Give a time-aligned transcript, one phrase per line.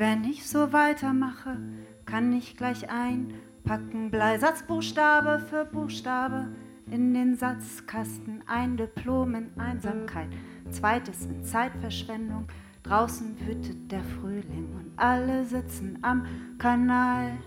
[0.00, 1.58] Wenn ich so weitermache,
[2.06, 4.10] kann ich gleich einpacken.
[4.10, 6.48] Bleisatzbuchstabe für Buchstabe
[6.90, 8.42] in den Satzkasten.
[8.46, 10.30] Ein Diplom in Einsamkeit,
[10.70, 12.46] zweites in Zeitverschwendung.
[12.82, 16.26] Draußen wütet der Frühling und alle sitzen am
[16.58, 17.38] Kanal,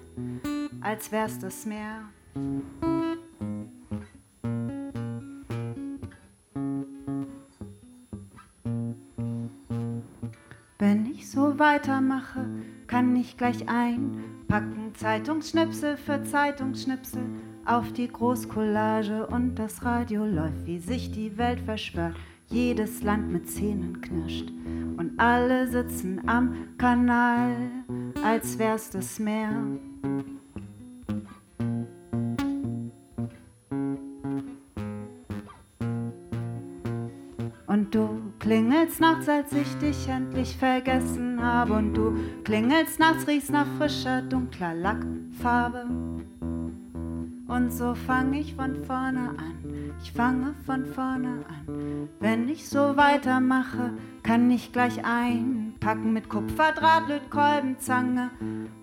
[0.81, 2.03] als wär's das Meer.
[10.80, 12.45] Wenn ich so weitermache,
[12.88, 14.94] kann ich gleich einpacken.
[14.95, 17.23] Zeitungsschnipsel für Zeitungsschnipsel
[17.66, 22.16] auf die Großcollage und das Radio läuft, wie sich die Welt verschwört.
[22.50, 24.52] Jedes Land mit Zähnen knirscht
[25.17, 27.55] alle sitzen am Kanal,
[28.23, 29.52] als wär's das Meer.
[37.73, 41.73] Und du klingelst nachts, als ich dich endlich vergessen habe.
[41.73, 45.88] Und du klingelst nachts, riechst nach frischer, dunkler Lackfarbe.
[47.47, 49.62] Und so fange ich von vorne an,
[50.04, 52.09] ich fange von vorne an.
[52.20, 58.30] Wenn ich so weitermache, kann ich gleich einpacken mit Kupferdraht, Lötkolben, Zange.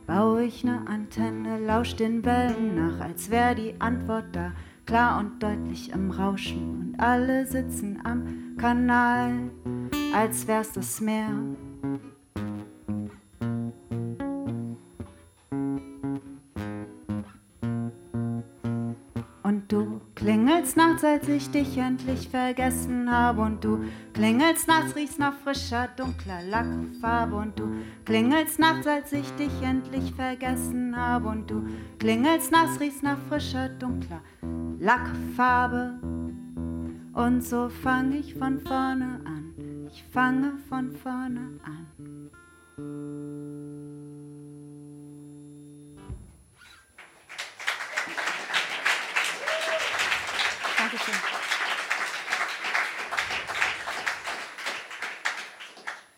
[0.07, 4.53] Baue ich ne Antenne, lausch den Wellen nach, als wär die Antwort da,
[4.87, 6.95] klar und deutlich im Rauschen.
[6.95, 9.51] Und alle sitzen am Kanal,
[10.15, 11.29] als wär's das Meer.
[21.03, 23.43] Nachts, als ich dich endlich vergessen habe.
[23.43, 27.37] Und du klingelst nachts, riechst nach frischer, dunkler Lackfarbe.
[27.37, 27.73] Und du
[28.05, 31.29] klingelst nachts, als ich dich endlich vergessen habe.
[31.29, 31.67] Und du
[31.99, 34.21] klingelst nachts, riechst nach frischer, dunkler
[34.79, 35.99] Lackfarbe.
[37.13, 39.55] Und so fange ich von vorne an.
[39.91, 43.40] Ich fange von vorne an.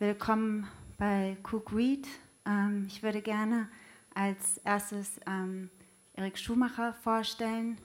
[0.02, 0.66] Willkommen
[0.98, 2.08] bei Cook Reed.
[2.44, 3.68] Ähm, ich würde gerne
[4.12, 5.70] als erstes ähm,
[6.14, 7.78] Erik Schumacher vorstellen,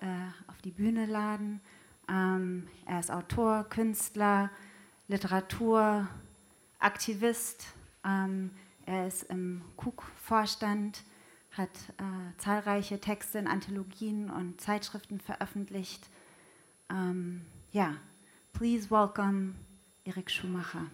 [0.00, 0.06] äh,
[0.46, 1.60] auf die Bühne laden.
[2.08, 4.52] Ähm, er ist Autor, Künstler,
[5.08, 6.06] Literatur,
[6.78, 7.66] Aktivist.
[8.04, 8.52] Ähm,
[8.86, 11.02] er ist im Cook-Vorstand,
[11.50, 16.08] hat äh, zahlreiche Texte in Anthologien und Zeitschriften veröffentlicht
[16.88, 17.40] um,
[17.74, 17.96] yeah,
[18.52, 19.56] please welcome
[20.04, 20.86] Erik Schumacher.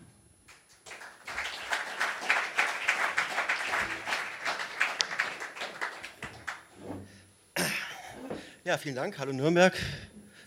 [8.62, 9.18] Ja, vielen Dank.
[9.18, 9.74] Hallo Nürnberg.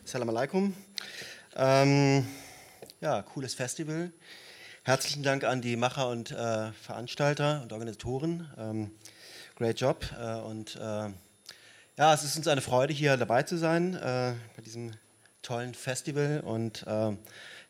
[0.04, 0.76] Salam alaikum.
[1.56, 2.28] Ähm,
[3.02, 4.12] ja, cooles Festival.
[4.84, 8.48] Herzlichen Dank an die Macher und äh, Veranstalter und Organisatoren.
[8.56, 8.92] Ähm,
[9.56, 10.06] great Job.
[10.22, 11.10] Äh, und äh,
[11.98, 14.92] ja, es ist uns eine Freude, hier dabei zu sein äh, bei diesem
[15.42, 16.42] tollen Festival.
[16.46, 17.18] Und äh,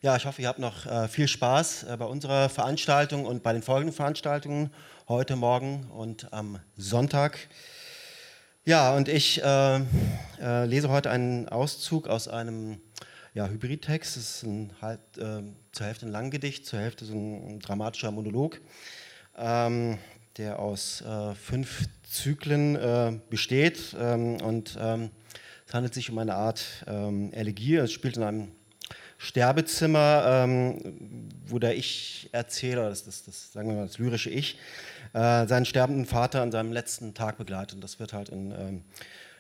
[0.02, 3.64] ja, ich hoffe, ihr habt noch äh, viel Spaß bei unserer Veranstaltung und bei den
[3.64, 4.74] folgenden Veranstaltungen
[5.08, 7.48] heute Morgen und am Sonntag.
[8.66, 9.82] Ja, und ich äh,
[10.40, 12.80] äh, lese heute einen Auszug aus einem
[13.34, 14.16] ja, Hybridtext.
[14.16, 15.42] Es ist ein, halt, äh,
[15.74, 18.62] zur Hälfte ein Langgedicht, zur Hälfte so ein, dramatischer Monolog,
[19.38, 19.98] ähm,
[20.38, 21.04] der aus
[21.36, 23.98] fünf Zyklen besteht.
[24.00, 25.12] Ähm, und ähm,
[25.68, 27.76] es handelt sich um eine Art ähm, Elegie.
[27.76, 28.52] Es spielt in einem
[29.18, 34.58] Sterbezimmer, ähm, wo der Ich-Erzähler, das, das, das, sagen wir mal das lyrische Ich,
[35.14, 37.76] äh, seinen sterbenden Vater an seinem letzten Tag begleitet.
[37.76, 38.84] Und das wird halt in ähm,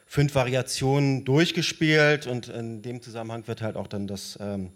[0.06, 4.72] fünf Variationen durchgespielt und in dem Zusammenhang wird halt auch dann das, ähm,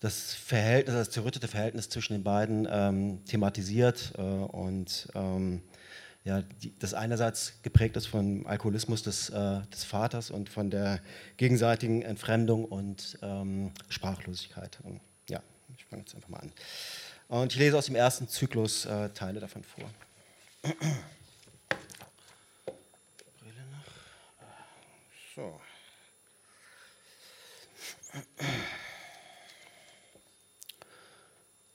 [0.00, 5.62] das Verhältnis, das zerrüttete Verhältnis zwischen den beiden ähm, thematisiert äh, und ähm,
[6.24, 11.00] ja, die, das einerseits geprägt ist vom Alkoholismus des, äh, des Vaters und von der
[11.36, 14.78] gegenseitigen Entfremdung und ähm, Sprachlosigkeit.
[14.82, 15.40] Und, ja,
[15.76, 16.52] ich fange jetzt einfach mal an.
[17.28, 19.88] Und ich lese aus dem ersten Zyklus äh, Teile davon vor.
[20.62, 20.76] Brille
[23.70, 23.84] noch.
[25.34, 25.60] So.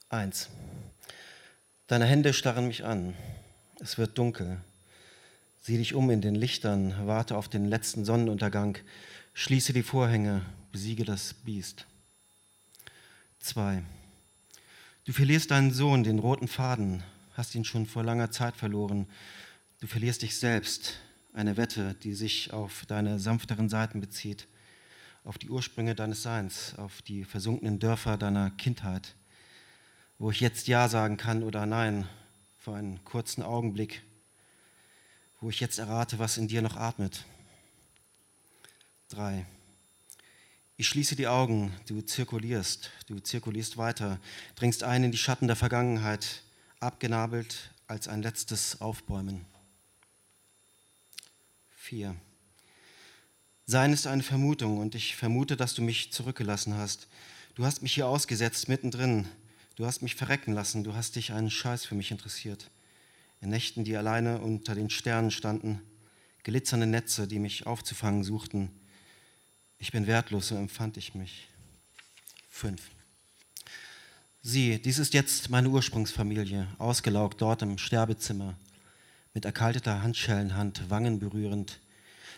[0.09, 0.49] Eins.
[1.87, 3.15] Deine Hände starren mich an.
[3.79, 4.61] Es wird dunkel.
[5.61, 8.77] Sieh dich um in den Lichtern, warte auf den letzten Sonnenuntergang,
[9.33, 11.87] schließe die Vorhänge, besiege das Biest.
[13.39, 13.83] 2.
[15.05, 17.03] Du verlierst deinen Sohn, den roten Faden,
[17.35, 19.07] hast ihn schon vor langer Zeit verloren.
[19.81, 20.99] Du verlierst dich selbst,
[21.33, 24.47] eine Wette, die sich auf deine sanfteren Seiten bezieht,
[25.25, 29.15] auf die Ursprünge deines Seins, auf die versunkenen Dörfer deiner Kindheit,
[30.17, 32.07] wo ich jetzt Ja sagen kann oder Nein,
[32.57, 34.01] für einen kurzen Augenblick,
[35.41, 37.25] wo ich jetzt errate, was in dir noch atmet.
[39.09, 39.45] Drei.
[40.77, 44.19] Ich schließe die Augen, du zirkulierst, du zirkulierst weiter,
[44.55, 46.43] dringst ein in die Schatten der Vergangenheit,
[46.85, 49.45] abgenabelt als ein letztes Aufbäumen.
[51.77, 52.15] 4.
[53.65, 57.07] Sein ist eine Vermutung und ich vermute, dass du mich zurückgelassen hast.
[57.55, 59.27] Du hast mich hier ausgesetzt, mittendrin.
[59.75, 62.71] Du hast mich verrecken lassen, du hast dich einen Scheiß für mich interessiert.
[63.41, 65.81] In Nächten, die alleine unter den Sternen standen,
[66.43, 68.71] glitzernde Netze, die mich aufzufangen suchten
[69.85, 71.47] ich bin wertlos, so empfand ich mich.
[72.49, 72.89] Fünf.
[74.47, 78.53] Sieh, dies ist jetzt meine Ursprungsfamilie, ausgelaugt dort im Sterbezimmer,
[79.33, 81.79] mit erkalteter Handschellenhand, Wangen berührend.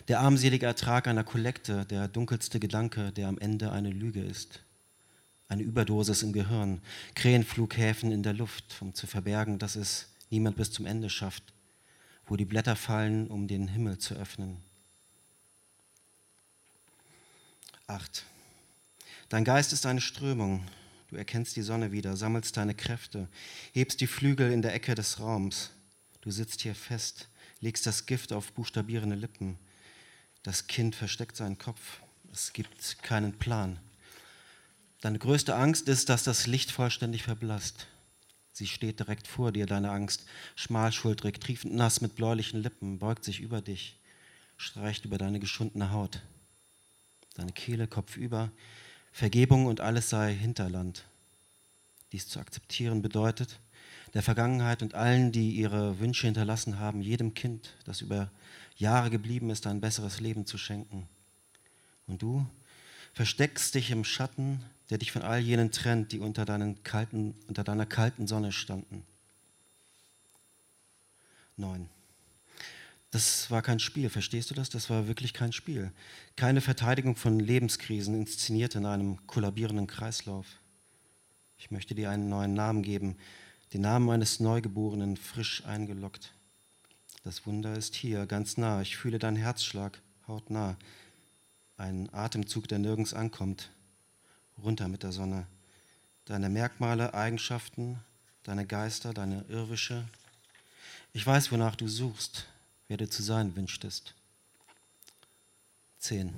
[0.07, 4.61] Der armselige Ertrag einer Kollekte, der dunkelste Gedanke, der am Ende eine Lüge ist.
[5.49, 6.79] Eine Überdosis im Gehirn,
[7.13, 11.43] Krähenflughäfen in der Luft, um zu verbergen, dass es niemand bis zum Ende schafft,
[12.25, 14.55] wo die Blätter fallen, um den Himmel zu öffnen.
[17.87, 18.23] 8.
[19.27, 20.63] Dein Geist ist eine Strömung.
[21.09, 23.27] Du erkennst die Sonne wieder, sammelst deine Kräfte,
[23.73, 25.71] hebst die Flügel in der Ecke des Raums.
[26.21, 27.29] Du sitzt hier fest,
[27.61, 29.57] legst das Gift auf buchstabierende Lippen.
[30.43, 32.01] Das Kind versteckt seinen Kopf.
[32.33, 33.79] Es gibt keinen Plan.
[35.01, 37.87] Deine größte Angst ist, dass das Licht vollständig verblasst.
[38.51, 40.25] Sie steht direkt vor dir, deine Angst,
[40.55, 43.99] schmalschultrig, triefend nass mit bläulichen Lippen, beugt sich über dich,
[44.57, 46.21] streicht über deine geschundene Haut
[47.37, 48.51] deine Kehle kopfüber,
[49.17, 51.03] Vergebung und alles sei Hinterland.
[52.11, 53.59] Dies zu akzeptieren bedeutet,
[54.13, 58.29] der Vergangenheit und allen, die ihre Wünsche hinterlassen haben, jedem Kind, das über
[58.75, 61.09] Jahre geblieben ist, ein besseres Leben zu schenken.
[62.05, 62.45] Und du
[63.13, 66.45] versteckst dich im Schatten, der dich von all jenen trennt, die unter,
[66.83, 69.03] kalten, unter deiner kalten Sonne standen.
[71.55, 71.89] 9.
[73.11, 74.69] Das war kein Spiel, verstehst du das?
[74.69, 75.93] Das war wirklich kein Spiel.
[76.35, 80.45] Keine Verteidigung von Lebenskrisen inszeniert in einem kollabierenden Kreislauf.
[81.57, 83.17] Ich möchte dir einen neuen Namen geben,
[83.73, 86.33] den Namen eines Neugeborenen, frisch eingeloggt.
[87.23, 88.81] Das Wunder ist hier, ganz nah.
[88.81, 90.77] Ich fühle deinen Herzschlag, hautnah.
[91.77, 93.69] Ein Atemzug, der nirgends ankommt.
[94.61, 95.47] Runter mit der Sonne.
[96.25, 97.99] Deine Merkmale, Eigenschaften,
[98.43, 100.05] deine Geister, deine Irrwische.
[101.13, 102.47] Ich weiß, wonach du suchst
[102.87, 104.15] wer du zu sein wünschtest.
[105.99, 106.33] 10.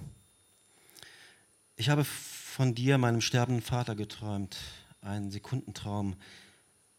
[1.75, 4.57] Ich habe von dir, meinem sterbenden Vater, geträumt,
[5.01, 6.15] einen Sekundentraum,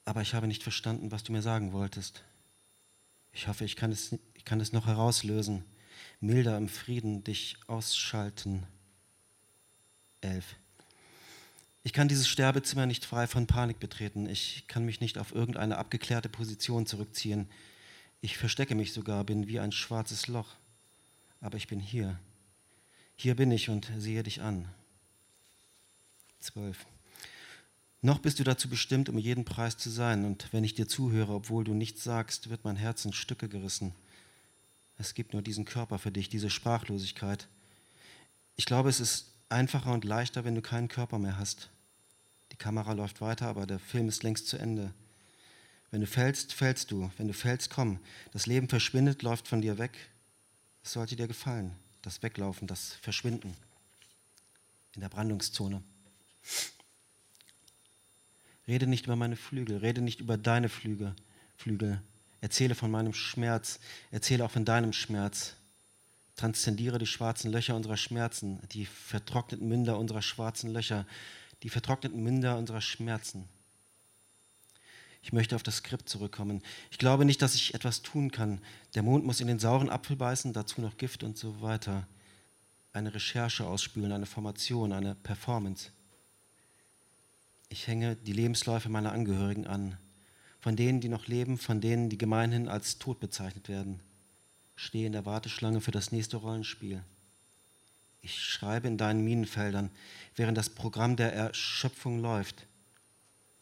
[0.05, 2.23] aber ich habe nicht verstanden, was du mir sagen wolltest.
[3.33, 5.65] Ich hoffe, ich kann es, ich kann es noch herauslösen,
[6.21, 8.67] milder im Frieden dich ausschalten.
[10.23, 10.45] 11.
[11.83, 14.29] Ich kann dieses Sterbezimmer nicht frei von Panik betreten.
[14.29, 17.49] Ich kann mich nicht auf irgendeine abgeklärte Position zurückziehen.
[18.21, 20.57] Ich verstecke mich sogar, bin wie ein schwarzes Loch.
[21.41, 22.19] Aber ich bin hier.
[23.17, 24.69] Hier bin ich und sehe dich an.
[26.41, 26.87] 12.
[28.03, 30.25] Noch bist du dazu bestimmt, um jeden Preis zu sein.
[30.25, 33.95] Und wenn ich dir zuhöre, obwohl du nichts sagst, wird mein Herz in Stücke gerissen.
[34.99, 37.49] Es gibt nur diesen Körper für dich, diese Sprachlosigkeit.
[38.57, 41.71] Ich glaube, es ist einfacher und leichter, wenn du keinen Körper mehr hast.
[42.53, 44.93] Die Kamera läuft weiter, aber der Film ist längst zu Ende.
[45.91, 47.11] Wenn du fällst, fällst du.
[47.17, 47.99] Wenn du fällst, komm.
[48.33, 49.97] Das Leben verschwindet, läuft von dir weg.
[50.83, 51.75] Es sollte dir gefallen.
[52.03, 53.55] Das Weglaufen, das Verschwinden
[54.95, 55.83] in der Brandungszone.
[58.67, 61.15] Rede nicht über meine Flügel, rede nicht über deine Flügel.
[61.57, 62.01] Flügel.
[62.41, 63.81] Erzähle von meinem Schmerz,
[64.11, 65.57] erzähle auch von deinem Schmerz.
[66.37, 71.07] Transzendiere die schwarzen Löcher unserer Schmerzen, die vertrockneten Münder unserer schwarzen Löcher,
[71.63, 73.49] die vertrockneten Münder unserer Schmerzen.
[75.23, 76.63] Ich möchte auf das Skript zurückkommen.
[76.91, 78.61] Ich glaube nicht, dass ich etwas tun kann.
[78.95, 82.07] Der Mond muss in den sauren Apfel beißen, dazu noch Gift und so weiter.
[82.93, 85.91] Eine Recherche ausspülen, eine Formation, eine Performance.
[87.69, 89.97] Ich hänge die Lebensläufe meiner Angehörigen an.
[90.59, 94.01] Von denen, die noch leben, von denen, die gemeinhin als tot bezeichnet werden.
[94.75, 97.03] Stehe in der Warteschlange für das nächste Rollenspiel.
[98.23, 99.91] Ich schreibe in deinen Minenfeldern,
[100.35, 102.67] während das Programm der Erschöpfung läuft.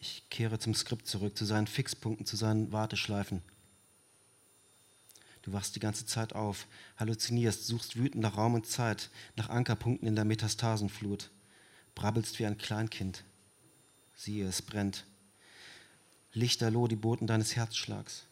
[0.01, 3.43] Ich kehre zum Skript zurück, zu seinen Fixpunkten, zu seinen Warteschleifen.
[5.43, 6.67] Du wachst die ganze Zeit auf,
[6.99, 11.31] halluzinierst, suchst wütend nach Raum und Zeit, nach Ankerpunkten in der Metastasenflut,
[11.95, 13.25] brabbelst wie ein Kleinkind.
[14.15, 15.05] Siehe, es brennt.
[16.33, 18.25] Lichterloh die Boten deines Herzschlags.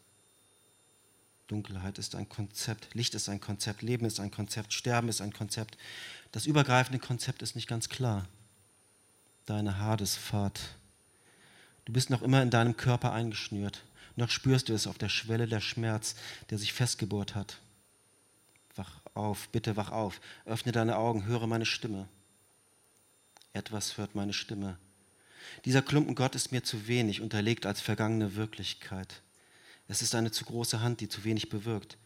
[1.47, 5.33] Dunkelheit ist ein Konzept, Licht ist ein Konzept, Leben ist ein Konzept, Sterben ist ein
[5.33, 5.77] Konzept.
[6.31, 8.27] Das übergreifende Konzept ist nicht ganz klar.
[9.45, 10.59] Deine Hadesfahrt.
[11.87, 13.85] Du bist noch immer in deinem Körper eingeschnürt.
[14.17, 16.15] Noch spürst du es auf der Schwelle der Schmerz,
[16.49, 17.61] der sich festgebohrt hat.
[18.75, 20.19] Wach auf, bitte wach auf.
[20.43, 22.09] Öffne deine Augen, höre meine Stimme.
[23.53, 24.77] Etwas hört meine Stimme.
[25.63, 29.21] Dieser Klumpen Gott ist mir zu wenig unterlegt als vergangene Wirklichkeit.
[29.87, 31.97] Es ist eine zu große Hand, die zu wenig bewirkt.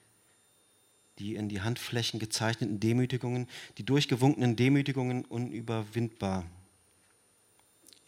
[1.17, 3.47] Die in die Handflächen gezeichneten Demütigungen,
[3.79, 6.45] die durchgewunkenen Demütigungen unüberwindbar.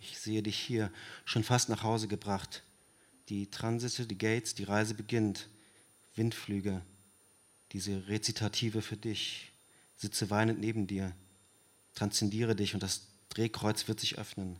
[0.03, 0.91] Ich sehe dich hier,
[1.23, 2.63] schon fast nach Hause gebracht.
[3.29, 5.47] Die Transite, die Gates, die Reise beginnt.
[6.15, 6.81] Windflüge,
[7.71, 9.51] diese Rezitative für dich.
[9.95, 11.15] Sitze weinend neben dir.
[11.95, 14.57] Transzendiere dich und das Drehkreuz wird sich öffnen.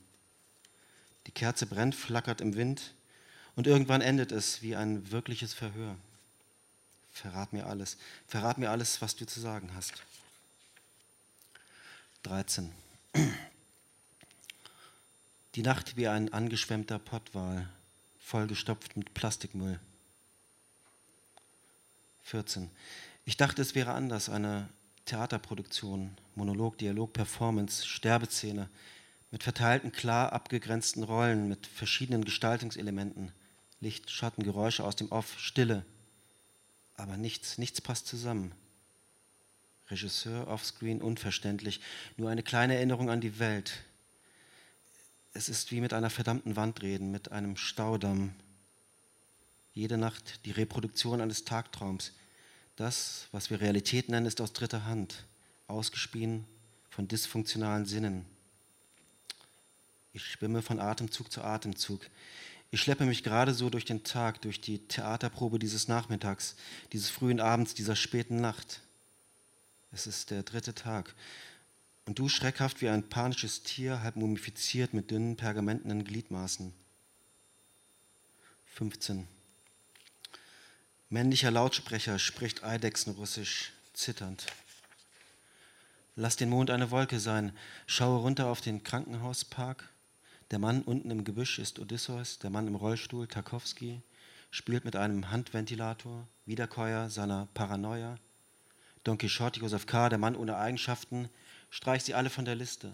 [1.28, 2.94] Die Kerze brennt, flackert im Wind.
[3.56, 5.98] Und irgendwann endet es wie ein wirkliches Verhör.
[7.12, 7.98] Verrat mir alles.
[8.28, 10.02] Verrat mir alles, was du zu sagen hast.
[12.24, 12.72] 13.
[15.56, 17.70] Die Nacht wie ein angeschwemmter Pottwal,
[18.18, 19.80] vollgestopft mit Plastikmüll.
[22.24, 22.72] 14.
[23.26, 24.68] Ich dachte, es wäre anders, eine
[25.06, 28.68] Theaterproduktion, Monolog, Dialog, Performance, Sterbeszene,
[29.30, 33.32] mit verteilten, klar abgegrenzten Rollen, mit verschiedenen Gestaltungselementen.
[33.80, 35.86] Licht, Schatten, Geräusche aus dem Off, Stille.
[36.96, 38.54] Aber nichts, nichts passt zusammen.
[39.90, 41.80] Regisseur, Offscreen, unverständlich.
[42.18, 43.84] Nur eine kleine Erinnerung an die Welt.
[45.34, 48.36] Es ist wie mit einer verdammten Wand reden, mit einem Staudamm.
[49.74, 52.12] Jede Nacht die Reproduktion eines Tagtraums.
[52.76, 55.26] Das, was wir Realität nennen, ist aus dritter Hand,
[55.68, 56.46] ausgespien
[56.90, 58.26] von dysfunktionalen Sinnen.
[60.12, 62.08] Ich schwimme von Atemzug zu Atemzug.
[62.70, 66.56] Ich schleppe mich gerade so durch den Tag, durch die Theaterprobe dieses Nachmittags,
[66.92, 68.82] dieses frühen Abends, dieser späten Nacht.
[69.92, 71.16] Es ist der dritte Tag.
[72.06, 76.74] Und du schreckhaft wie ein panisches Tier, halb mumifiziert mit dünnen, pergamentenen Gliedmaßen.
[78.66, 79.28] 15.
[81.10, 84.48] Männlicher Lautsprecher spricht Eidechsenrussisch, zitternd.
[86.16, 87.54] Lass den Mond eine Wolke sein,
[87.88, 89.90] schaue runter auf den Krankenhauspark,
[90.52, 94.02] der Mann unten im Gebüsch ist Odysseus, der Mann im Rollstuhl Tarkovsky,
[94.52, 98.18] spielt mit einem Handventilator, Wiederkäuer seiner Paranoia.
[99.04, 101.30] Don Quixote Joseph K., der Mann ohne Eigenschaften,
[101.74, 102.94] streicht sie alle von der Liste.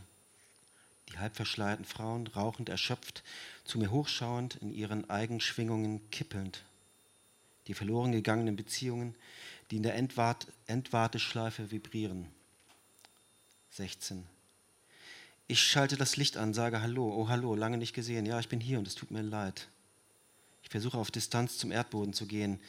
[1.09, 3.23] Die halbverschleierten Frauen, rauchend erschöpft,
[3.65, 6.63] zu mir hochschauend, in ihren Eigenschwingungen kippelnd.
[7.67, 9.15] Die verloren gegangenen Beziehungen,
[9.69, 12.27] die in der Endwart Endwarteschleife vibrieren.
[13.71, 14.25] 16.
[15.47, 18.25] Ich schalte das Licht an, sage Hallo, oh Hallo, lange nicht gesehen.
[18.25, 19.67] Ja, ich bin hier und es tut mir leid.
[20.63, 22.61] Ich versuche auf Distanz zum Erdboden zu gehen.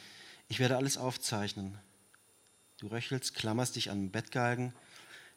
[0.49, 1.77] Ich werde alles aufzeichnen.
[2.79, 4.73] Du röchelst, klammerst dich an den Bettgalgen.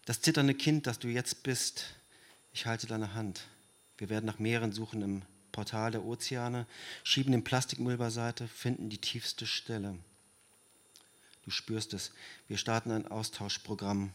[0.05, 1.95] Das zitternde Kind, das du jetzt bist,
[2.53, 3.47] ich halte deine Hand.
[3.97, 6.67] Wir werden nach Meeren suchen im Portal der Ozeane,
[7.05, 9.97] schieben den Plastikmüll beiseite, finden die tiefste Stelle.
[11.45, 12.13] Du spürst es.
[12.49, 14.13] Wir starten ein Austauschprogramm.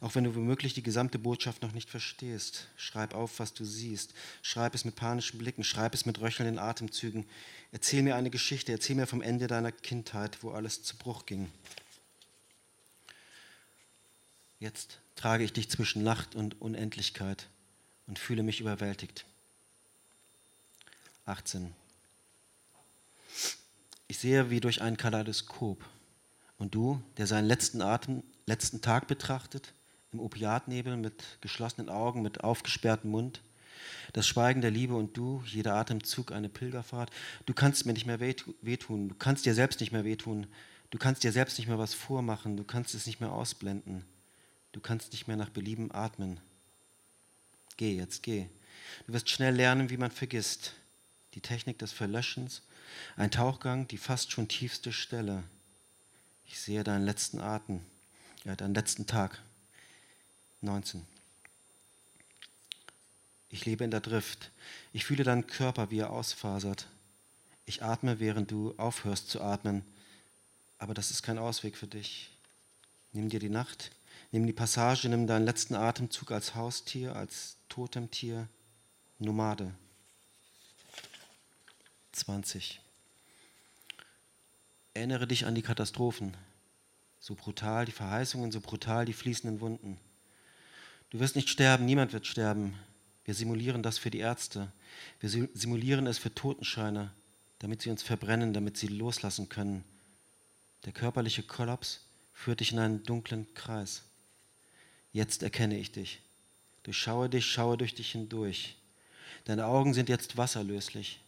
[0.00, 4.12] Auch wenn du womöglich die gesamte Botschaft noch nicht verstehst, schreib auf, was du siehst.
[4.42, 7.26] Schreib es mit panischen Blicken, schreib es mit röchelnden Atemzügen.
[7.72, 11.50] Erzähl mir eine Geschichte, erzähl mir vom Ende deiner Kindheit, wo alles zu Bruch ging.
[14.64, 17.50] Jetzt trage ich dich zwischen Nacht und Unendlichkeit
[18.06, 19.26] und fühle mich überwältigt.
[21.26, 21.74] 18.
[24.08, 25.84] Ich sehe wie durch ein Kaleidoskop.
[26.56, 29.74] Und du, der seinen letzten Atem, letzten Tag betrachtet,
[30.12, 33.42] im Opiatnebel mit geschlossenen Augen, mit aufgesperrtem Mund.
[34.14, 37.10] Das Schweigen der Liebe und du, jeder Atemzug eine Pilgerfahrt.
[37.44, 40.46] Du kannst mir nicht mehr wehtun, du kannst dir selbst nicht mehr wehtun,
[40.88, 44.06] du kannst dir selbst nicht mehr was vormachen, du kannst es nicht mehr ausblenden,
[44.74, 46.40] du kannst nicht mehr nach Belieben atmen.
[47.76, 48.48] Geh jetzt, geh.
[49.06, 50.74] Du wirst schnell lernen, wie man vergisst.
[51.34, 52.62] Die Technik des Verlöschens,
[53.16, 55.42] ein Tauchgang, die fast schon tiefste Stelle.
[56.44, 57.80] Ich sehe deinen letzten Atem,
[58.44, 59.42] ja, deinen letzten Tag.
[60.60, 61.04] 19.
[63.48, 64.50] Ich lebe in der Drift.
[64.92, 66.88] Ich fühle deinen Körper, wie er ausfasert.
[67.66, 69.84] Ich atme, während du aufhörst zu atmen.
[70.78, 72.30] Aber das ist kein Ausweg für dich.
[73.12, 73.92] Nimm dir die Nacht,
[74.34, 78.48] nimm die Passage, nimm deinen letzten Atemzug als Haustier, als Totemtier,
[79.20, 79.72] Nomade.
[82.10, 82.80] 20.
[84.92, 86.36] Erinnere dich an die Katastrophen.
[87.20, 89.98] So brutal die Verheißungen, so brutal die fließenden Wunden.
[91.10, 92.74] Du wirst nicht sterben, niemand wird sterben.
[93.24, 94.72] Wir simulieren das für die Ärzte.
[95.20, 97.12] Wir simulieren es für Totenscheine,
[97.60, 99.84] damit sie uns verbrennen, damit sie loslassen können.
[100.86, 102.00] Der körperliche Kollaps
[102.32, 104.02] führt dich in einen dunklen Kreis.
[105.14, 106.20] Jetzt erkenne ich dich.
[106.82, 108.76] Durchschaue dich, schaue durch dich hindurch.
[109.44, 111.22] Deine Augen sind jetzt wasserlöslich.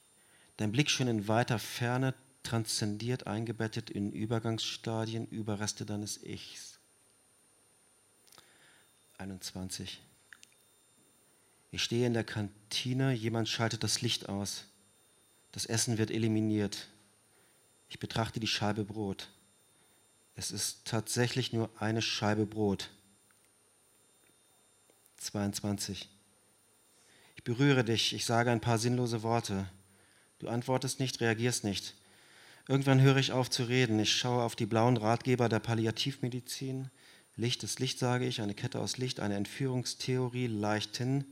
[0.56, 2.12] Dein Blick schon in weiter Ferne
[2.42, 6.80] transzendiert, eingebettet in Übergangsstadien, Überreste deines Ichs.
[9.18, 10.00] 21.
[11.70, 14.64] Ich stehe in der Kantine, jemand schaltet das Licht aus.
[15.52, 16.88] Das Essen wird eliminiert.
[17.88, 19.28] Ich betrachte die Scheibe Brot.
[20.34, 22.90] Es ist tatsächlich nur eine Scheibe Brot.
[25.16, 26.08] 22.
[27.36, 29.68] Ich berühre dich, ich sage ein paar sinnlose Worte.
[30.38, 31.94] Du antwortest nicht, reagierst nicht.
[32.68, 33.98] Irgendwann höre ich auf zu reden.
[34.00, 36.90] Ich schaue auf die blauen Ratgeber der Palliativmedizin.
[37.36, 41.24] Licht ist Licht, sage ich, eine Kette aus Licht, eine Entführungstheorie, leicht hin.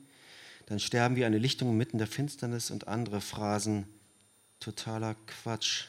[0.67, 3.87] Dann sterben wir eine Lichtung mitten der Finsternis und andere Phrasen.
[4.61, 5.87] Totaler Quatsch.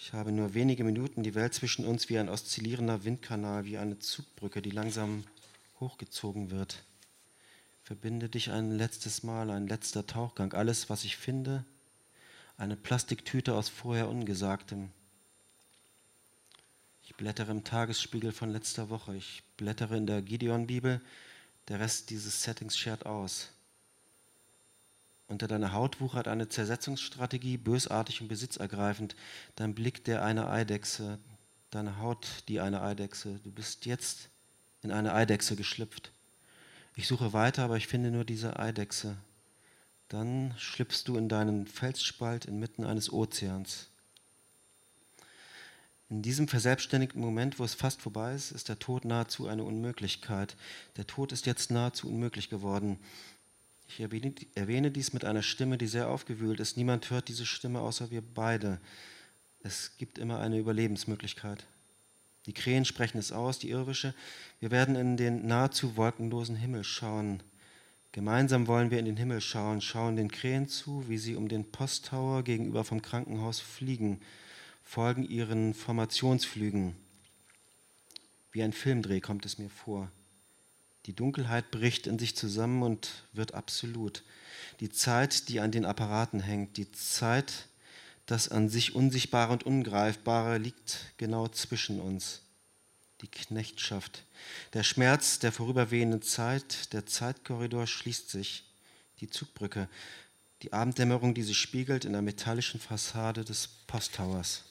[0.00, 3.98] Ich habe nur wenige Minuten die Welt zwischen uns wie ein oszillierender Windkanal, wie eine
[3.98, 5.24] Zugbrücke, die langsam
[5.82, 6.84] hochgezogen wird.
[7.82, 10.52] Verbinde dich ein letztes Mal, ein letzter Tauchgang.
[10.52, 11.64] Alles, was ich finde,
[12.56, 14.90] eine Plastiktüte aus vorher Ungesagtem.
[17.02, 19.16] Ich blättere im Tagesspiegel von letzter Woche.
[19.16, 21.00] Ich blättere in der Gideon-Bibel.
[21.66, 23.50] Der Rest dieses Settings schert aus.
[25.26, 29.16] Unter deiner Haut wuchert eine Zersetzungsstrategie, bösartig und besitzergreifend.
[29.56, 31.18] Dein Blick der eine Eidechse,
[31.70, 33.40] deine Haut die eine Eidechse.
[33.42, 34.28] Du bist jetzt
[34.82, 36.12] in eine Eidechse geschlüpft.
[36.94, 39.16] Ich suche weiter, aber ich finde nur diese Eidechse.
[40.08, 43.88] Dann schlüpfst du in deinen Felsspalt inmitten eines Ozeans.
[46.10, 50.56] In diesem verselbstständigten Moment, wo es fast vorbei ist, ist der Tod nahezu eine Unmöglichkeit.
[50.98, 52.98] Der Tod ist jetzt nahezu unmöglich geworden.
[53.88, 56.76] Ich erwähne dies mit einer Stimme, die sehr aufgewühlt ist.
[56.76, 58.78] Niemand hört diese Stimme außer wir beide.
[59.60, 61.64] Es gibt immer eine Überlebensmöglichkeit.
[62.46, 64.14] Die Krähen sprechen es aus, die irische.
[64.60, 67.42] Wir werden in den nahezu wolkenlosen Himmel schauen.
[68.10, 71.70] Gemeinsam wollen wir in den Himmel schauen, schauen den Krähen zu, wie sie um den
[71.70, 74.20] Posttower gegenüber vom Krankenhaus fliegen,
[74.82, 76.94] folgen ihren Formationsflügen.
[78.50, 80.10] Wie ein Filmdreh kommt es mir vor.
[81.06, 84.22] Die Dunkelheit bricht in sich zusammen und wird absolut.
[84.80, 87.68] Die Zeit, die an den Apparaten hängt, die Zeit,
[88.32, 92.40] das an sich Unsichtbare und Ungreifbare liegt genau zwischen uns.
[93.20, 94.24] Die Knechtschaft.
[94.72, 98.64] Der Schmerz der vorüberwehenden Zeit, der Zeitkorridor schließt sich.
[99.20, 99.86] Die Zugbrücke.
[100.62, 104.64] Die Abenddämmerung, die sich spiegelt in der metallischen Fassade des Posttowers.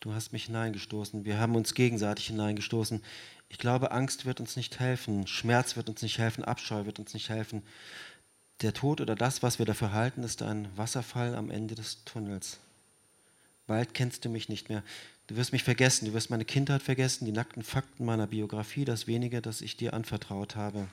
[0.00, 1.24] Du hast mich hineingestoßen.
[1.24, 3.02] Wir haben uns gegenseitig hineingestoßen.
[3.48, 5.26] Ich glaube, Angst wird uns nicht helfen.
[5.26, 6.44] Schmerz wird uns nicht helfen.
[6.44, 7.62] Abscheu wird uns nicht helfen.
[8.62, 12.58] Der Tod oder das, was wir dafür halten, ist ein Wasserfall am Ende des Tunnels.
[13.66, 14.84] Bald kennst du mich nicht mehr.
[15.26, 19.08] Du wirst mich vergessen, du wirst meine Kindheit vergessen, die nackten Fakten meiner Biografie, das
[19.08, 20.86] wenige, das ich dir anvertraut habe.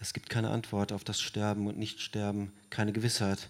[0.00, 3.48] Es gibt keine Antwort auf das Sterben und Nichtsterben, keine Gewissheit.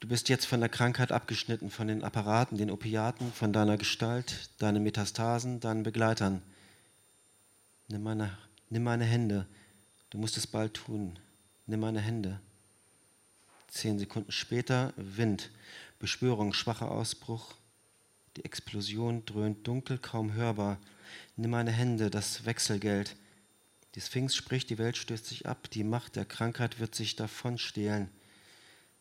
[0.00, 4.50] Du bist jetzt von der Krankheit abgeschnitten, von den Apparaten, den Opiaten, von deiner Gestalt,
[4.58, 6.42] deinen Metastasen, deinen Begleitern.
[7.88, 8.36] Nimm meine,
[8.70, 9.46] nimm meine Hände,
[10.14, 11.18] Du musst es bald tun.
[11.66, 12.38] Nimm meine Hände.
[13.66, 15.50] Zehn Sekunden später Wind,
[15.98, 17.56] Beschwörung, schwacher Ausbruch.
[18.36, 20.78] Die Explosion dröhnt dunkel, kaum hörbar.
[21.34, 23.16] Nimm meine Hände, das Wechselgeld.
[23.96, 27.58] Die Sphinx spricht, die Welt stößt sich ab, die Macht der Krankheit wird sich davon
[27.58, 28.08] stehlen.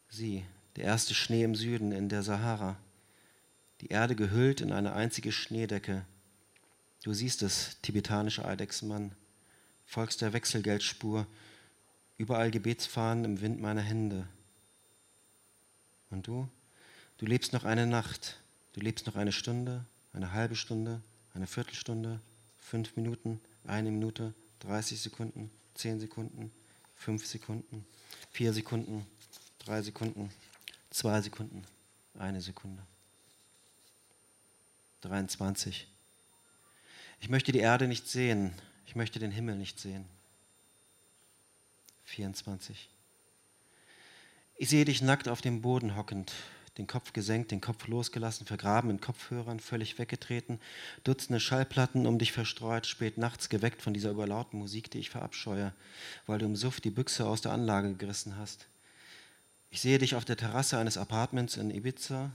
[0.10, 0.44] Sie,
[0.78, 2.76] der erste Schnee im Süden, in der Sahara.
[3.82, 6.06] Die Erde gehüllt in eine einzige Schneedecke.
[7.04, 9.16] Du siehst es, tibetanischer Eidechsenmann
[9.94, 11.28] folgst der Wechselgeldspur,
[12.18, 14.28] überall Gebetsfahnen im Wind meiner Hände.
[16.10, 16.50] Und du?
[17.20, 18.40] Du lebst noch eine Nacht,
[18.74, 21.00] du lebst noch eine Stunde, eine halbe Stunde,
[21.36, 22.20] eine Viertelstunde,
[22.58, 26.52] fünf Minuten, eine Minute, 30 Sekunden, zehn Sekunden,
[26.96, 27.86] fünf Sekunden,
[28.32, 29.06] vier Sekunden,
[29.60, 30.32] drei Sekunden,
[30.90, 31.64] zwei Sekunden,
[32.18, 32.82] eine Sekunde.
[35.02, 35.88] 23.
[37.20, 38.56] Ich möchte die Erde nicht sehen,
[38.94, 40.06] ich möchte den Himmel nicht sehen.
[42.04, 42.92] 24.
[44.56, 46.32] Ich sehe dich nackt auf dem Boden hockend,
[46.78, 50.60] den Kopf gesenkt, den Kopf losgelassen, vergraben in Kopfhörern, völlig weggetreten,
[51.04, 55.74] Dutzende Schallplatten um dich verstreut, spät nachts geweckt von dieser überlauten Musik, die ich verabscheue,
[56.28, 58.68] weil du im Suff die Büchse aus der Anlage gerissen hast.
[59.72, 62.30] Ich sehe dich auf der Terrasse eines Apartments in Ibiza.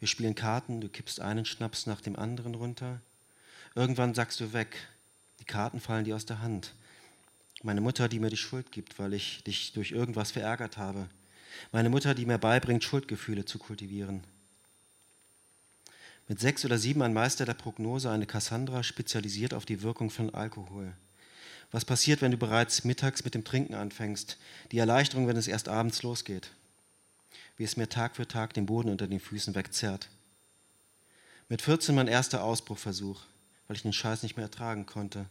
[0.00, 3.02] Wir spielen Karten, du kippst einen Schnaps nach dem anderen runter.
[3.74, 4.88] Irgendwann sagst du weg,
[5.48, 6.74] Karten fallen dir aus der Hand.
[7.62, 11.08] Meine Mutter, die mir die Schuld gibt, weil ich dich durch irgendwas verärgert habe.
[11.72, 14.22] Meine Mutter, die mir beibringt, Schuldgefühle zu kultivieren.
[16.28, 20.32] Mit sechs oder sieben ein Meister der Prognose, eine Cassandra, spezialisiert auf die Wirkung von
[20.34, 20.92] Alkohol.
[21.70, 24.38] Was passiert, wenn du bereits mittags mit dem Trinken anfängst?
[24.70, 26.50] Die Erleichterung, wenn es erst abends losgeht.
[27.56, 30.08] Wie es mir Tag für Tag den Boden unter den Füßen wegzerrt.
[31.48, 33.22] Mit 14 mein erster Ausbruchversuch,
[33.66, 35.26] weil ich den Scheiß nicht mehr ertragen konnte.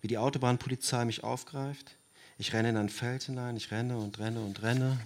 [0.00, 1.96] Wie die Autobahnpolizei mich aufgreift.
[2.38, 4.98] Ich renne in ein Feld hinein, ich renne und renne und renne.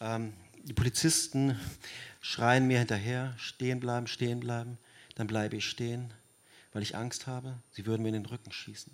[0.00, 0.32] Ähm,
[0.64, 1.58] die Polizisten
[2.20, 4.78] schreien mir hinterher, stehen bleiben, stehen bleiben.
[5.14, 6.12] Dann bleibe ich stehen,
[6.72, 8.92] weil ich Angst habe, sie würden mir in den Rücken schießen.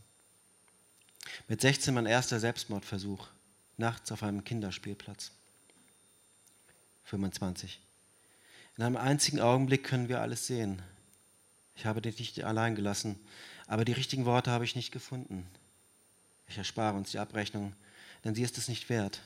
[1.49, 3.29] Mit 16 mein erster Selbstmordversuch,
[3.77, 5.33] nachts auf einem Kinderspielplatz.
[7.05, 7.81] 25.
[8.77, 10.83] In einem einzigen Augenblick können wir alles sehen.
[11.75, 13.19] Ich habe dich nicht allein gelassen,
[13.67, 15.47] aber die richtigen Worte habe ich nicht gefunden.
[16.49, 17.75] Ich erspare uns die Abrechnung,
[18.25, 19.21] denn sie ist es nicht wert.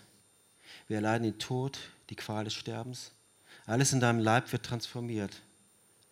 [0.89, 1.79] Wir erleiden den Tod,
[2.11, 3.13] die Qual des Sterbens.
[3.67, 5.43] Alles in deinem Leib wird transformiert.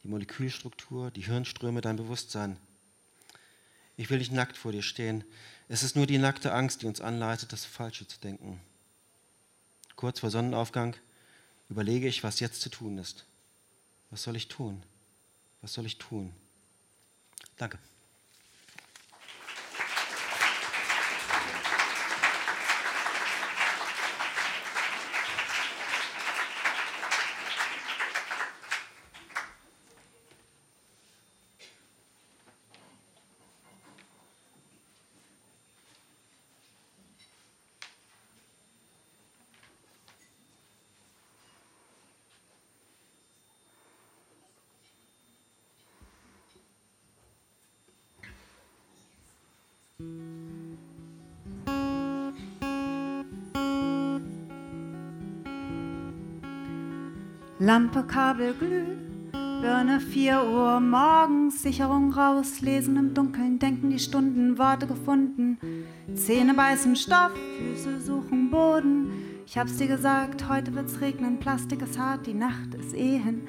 [0.03, 2.57] Die Molekülstruktur, die Hirnströme, dein Bewusstsein.
[3.97, 5.25] Ich will nicht nackt vor dir stehen.
[5.69, 8.61] Es ist nur die nackte Angst, die uns anleitet, das Falsche zu denken.
[9.97, 10.97] Kurz vor Sonnenaufgang
[11.69, 13.25] überlege ich, was jetzt zu tun ist.
[14.11, 14.83] Was soll ich tun?
[15.61, 16.33] Was soll ich tun?
[17.57, 17.79] Danke.
[57.61, 58.97] Lampe, Kabel, Glüh,
[59.63, 65.57] Birne 4 Uhr morgens, Sicherung raus, lesen im Dunkeln, denken die Stunden, Worte gefunden,
[66.15, 69.11] Zähne beißen Stoff, Füße suchen Boden.
[69.47, 73.43] Ich hab's dir gesagt, heute wird's regnen, Plastik ist hart, die Nacht ist eh hin,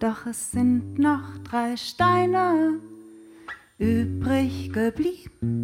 [0.00, 2.80] doch es sind noch drei Steine
[3.78, 5.61] übrig geblieben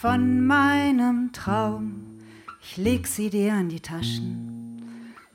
[0.00, 2.20] von meinem Traum.
[2.62, 4.80] Ich leg sie dir an die Taschen.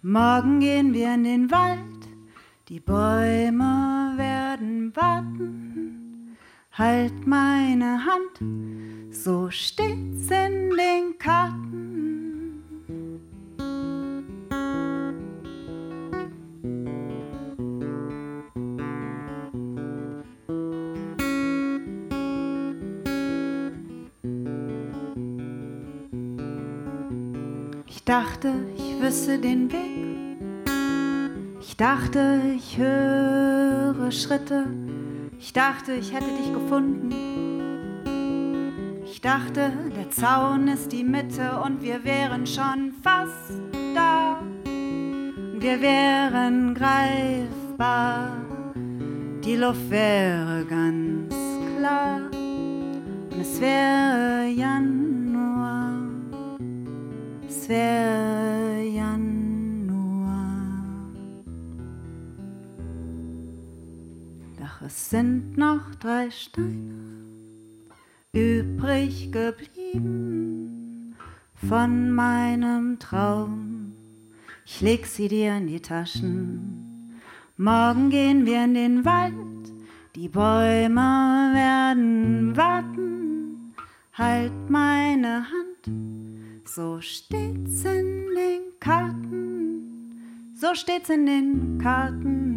[0.01, 2.07] Morgen gehen wir in den Wald,
[2.69, 6.37] die Bäume werden warten.
[6.71, 11.82] Halt meine Hand, so steht's in den Karten.
[28.13, 30.03] Dachte, ich wüsste den Weg
[31.73, 34.67] ich dachte, ich höre Schritte.
[35.39, 37.09] Ich dachte, ich hätte dich gefunden.
[39.03, 43.59] Ich dachte, der Zaun ist die Mitte und wir wären schon fast
[43.95, 44.39] da.
[45.57, 48.37] Wir wären greifbar.
[49.43, 51.33] Die Luft wäre ganz
[51.79, 52.21] klar.
[52.31, 55.02] Und es wäre Januar.
[57.63, 60.27] Es wäre Januar.
[64.85, 67.23] es sind noch drei Steine
[68.33, 71.15] übrig geblieben
[71.53, 73.93] von meinem Traum.
[74.65, 77.21] Ich leg sie dir in die Taschen.
[77.55, 79.71] Morgen gehen wir in den Wald,
[80.17, 83.73] die Bäume werden warten.
[84.11, 86.22] Halt meine Hand,
[86.65, 92.53] so steht's in den Karten, so steht's in den Karten.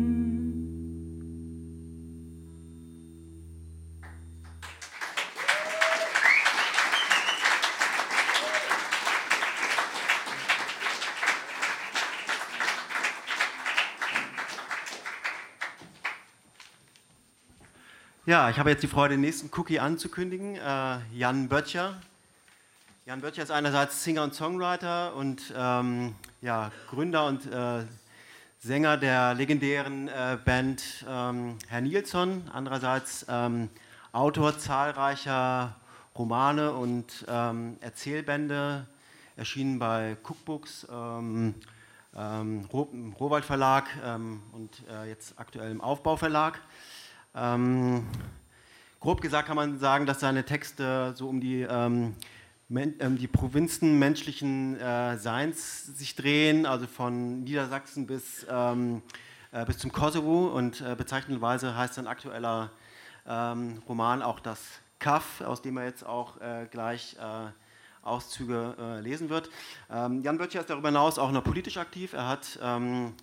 [18.24, 20.56] Ja, ich habe jetzt die Freude, den nächsten Cookie anzukündigen.
[20.56, 22.00] Äh, Jan Böttcher.
[23.06, 27.84] Jan Böttcher ist einerseits Singer und Songwriter und ähm, ja, Gründer und äh,
[28.58, 32.50] Sänger der legendären äh, Band ähm, Herr Nilsson.
[32.52, 33.68] Andererseits ähm,
[34.10, 35.76] Autor zahlreicher
[36.18, 38.88] Romane und ähm, Erzählbände,
[39.36, 41.54] erschienen bei Cookbooks, ähm,
[42.12, 43.86] ähm, Rohwald Verlag
[44.50, 46.58] und äh, jetzt aktuell im Aufbauverlag.
[47.36, 48.04] Ähm,
[48.98, 52.16] grob gesagt kann man sagen, dass seine Texte so um die, ähm, ähm,
[52.68, 59.02] die Provinzen menschlichen äh, Seins sich drehen, also von Niedersachsen bis, ähm,
[59.52, 60.48] äh, bis zum Kosovo.
[60.48, 62.72] Und äh, bezeichnenderweise heißt sein aktueller
[63.24, 64.60] ähm, Roman auch das
[64.98, 67.50] Kaff, aus dem er jetzt auch äh, gleich äh,
[68.02, 69.48] Auszüge äh, lesen wird.
[69.88, 72.14] Ähm, Jan Böttcher ist darüber hinaus auch noch politisch aktiv.
[72.14, 73.14] Er hat ähm,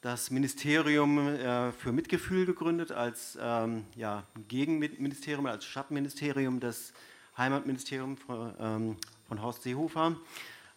[0.00, 6.92] das Ministerium äh, für Mitgefühl gegründet als ähm, ja, Gegenministerium, als Schattenministerium des
[7.36, 8.96] Heimatministeriums von, ähm,
[9.28, 10.16] von Horst Seehofer.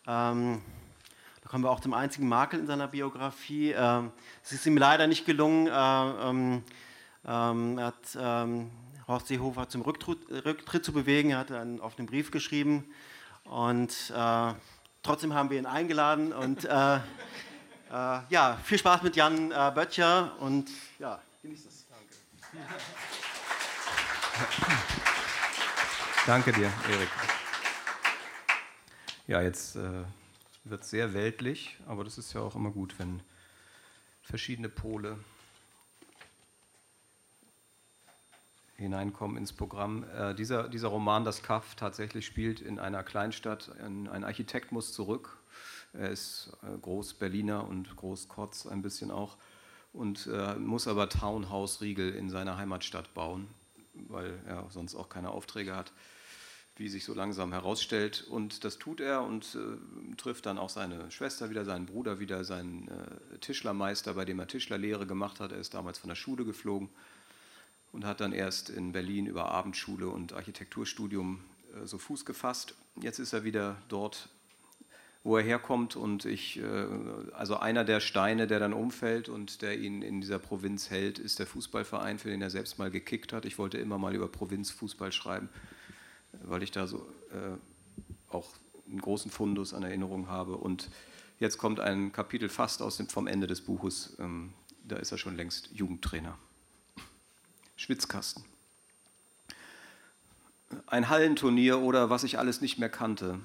[0.08, 0.62] Ähm,
[1.42, 3.72] da kommen wir auch zum einzigen Makel in seiner Biografie.
[3.72, 4.12] Ähm,
[4.44, 5.68] es ist ihm leider nicht gelungen.
[5.68, 6.64] Äh, ähm,
[7.26, 8.18] ähm, hat
[9.08, 11.32] Horst Seehofer zum Rücktritt, Rücktritt, zu bewegen.
[11.32, 12.86] Er hat einen offenen Brief geschrieben
[13.44, 14.54] und äh,
[15.04, 17.00] trotzdem haben wir ihn eingeladen und äh, äh,
[18.30, 21.86] ja, viel Spaß mit Jan äh, Böttcher und ja, genießt es.
[21.90, 22.14] Danke.
[26.26, 27.10] Danke dir, Erik.
[29.28, 30.04] Ja, jetzt äh,
[30.64, 33.22] wird es sehr weltlich, aber das ist ja auch immer gut, wenn
[34.22, 35.18] verschiedene Pole
[38.78, 40.06] hineinkommen ins Programm.
[40.18, 43.72] Äh, dieser, dieser Roman, das Kaff, tatsächlich spielt in einer Kleinstadt.
[43.80, 45.38] Ein, ein Architekt muss zurück
[45.94, 49.38] er ist äh, Groß-Berliner und Groß-Kotz ein bisschen auch
[49.94, 53.48] und äh, muss aber Townhouse-Riegel in seiner Heimatstadt bauen,
[53.94, 55.92] weil er sonst auch keine Aufträge hat,
[56.76, 58.26] wie sich so langsam herausstellt.
[58.30, 62.44] Und das tut er und äh, trifft dann auch seine Schwester wieder, seinen Bruder wieder,
[62.44, 65.52] seinen äh, Tischlermeister, bei dem er Tischlerlehre gemacht hat.
[65.52, 66.90] Er ist damals von der Schule geflogen
[67.92, 71.44] und hat dann erst in Berlin über Abendschule und Architekturstudium
[71.76, 72.76] äh, so Fuß gefasst.
[73.02, 74.30] Jetzt ist er wieder dort
[75.24, 76.88] wo er herkommt und ich, äh,
[77.32, 81.40] also einer der Steine, der dann umfällt und der ihn in dieser Provinz hält, ist
[81.40, 83.46] der Fußballverein, für den er selbst mal gekickt hat.
[83.46, 85.50] Ich wollte immer mal über Provinzfußball schreiben,
[86.44, 88.50] weil ich da so äh, auch
[88.86, 90.58] einen großen Fundus an Erinnerungen habe.
[90.58, 90.90] Und
[91.40, 94.18] jetzt kommt ein Kapitel fast aus dem, vom Ende des Buches.
[94.20, 96.38] Ähm, da ist er schon längst Jugendtrainer.
[97.78, 98.44] Schwitzkasten.
[100.88, 103.40] Ein Hallenturnier oder was ich alles nicht mehr kannte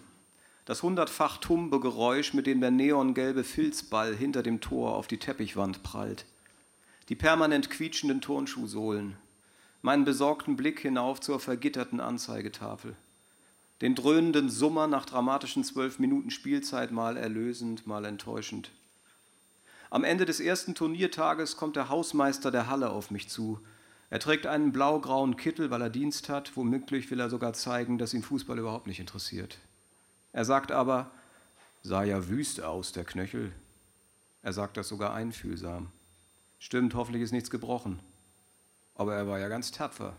[0.69, 5.83] das hundertfach tumbe Geräusch, mit dem der neongelbe Filzball hinter dem Tor auf die Teppichwand
[5.83, 6.27] prallt,
[7.09, 9.17] die permanent quietschenden Turnschuhsohlen,
[9.81, 12.97] meinen besorgten Blick hinauf zur vergitterten Anzeigetafel,
[13.81, 18.71] den dröhnenden Summer nach dramatischen zwölf Minuten Spielzeit mal erlösend, mal enttäuschend.
[19.89, 23.59] Am Ende des ersten Turniertages kommt der Hausmeister der Halle auf mich zu.
[24.11, 26.59] Er trägt einen blau-grauen Kittel, weil er Dienst hat.
[26.59, 29.59] Womöglich will er sogar zeigen, dass ihn Fußball überhaupt nicht interessiert.
[30.33, 31.11] Er sagt aber,
[31.83, 33.53] sah ja wüst aus, der Knöchel.
[34.43, 35.91] Er sagt das sogar einfühlsam.
[36.59, 38.01] Stimmt, hoffentlich ist nichts gebrochen.
[38.95, 40.17] Aber er war ja ganz tapfer.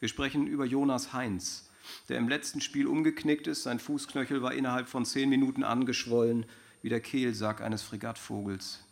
[0.00, 1.70] Wir sprechen über Jonas Heinz,
[2.08, 3.64] der im letzten Spiel umgeknickt ist.
[3.64, 6.46] Sein Fußknöchel war innerhalb von zehn Minuten angeschwollen,
[6.80, 8.84] wie der Kehlsack eines Fregattvogels.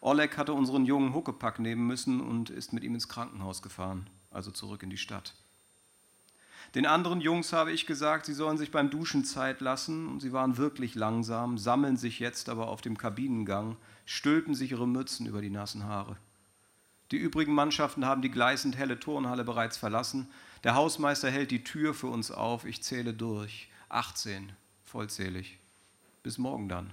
[0.00, 4.50] Oleg hatte unseren jungen Huckepack nehmen müssen und ist mit ihm ins Krankenhaus gefahren, also
[4.50, 5.34] zurück in die Stadt.
[6.74, 10.32] Den anderen Jungs habe ich gesagt, sie sollen sich beim Duschen Zeit lassen und sie
[10.32, 15.42] waren wirklich langsam, sammeln sich jetzt aber auf dem Kabinengang, stülpen sich ihre Mützen über
[15.42, 16.16] die nassen Haare.
[17.10, 20.30] Die übrigen Mannschaften haben die gleißend helle Turnhalle bereits verlassen.
[20.64, 22.64] Der Hausmeister hält die Tür für uns auf.
[22.64, 23.68] Ich zähle durch.
[23.90, 25.58] 18, vollzählig.
[26.22, 26.90] Bis morgen dann.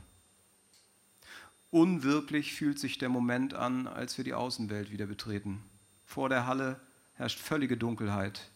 [1.72, 5.64] Unwirklich fühlt sich der Moment an, als wir die Außenwelt wieder betreten.
[6.06, 6.82] Vor der Halle
[7.14, 8.50] herrscht völlige Dunkelheit.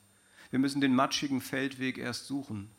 [0.53, 2.69] Wir müssen den matschigen Feldweg erst suchen.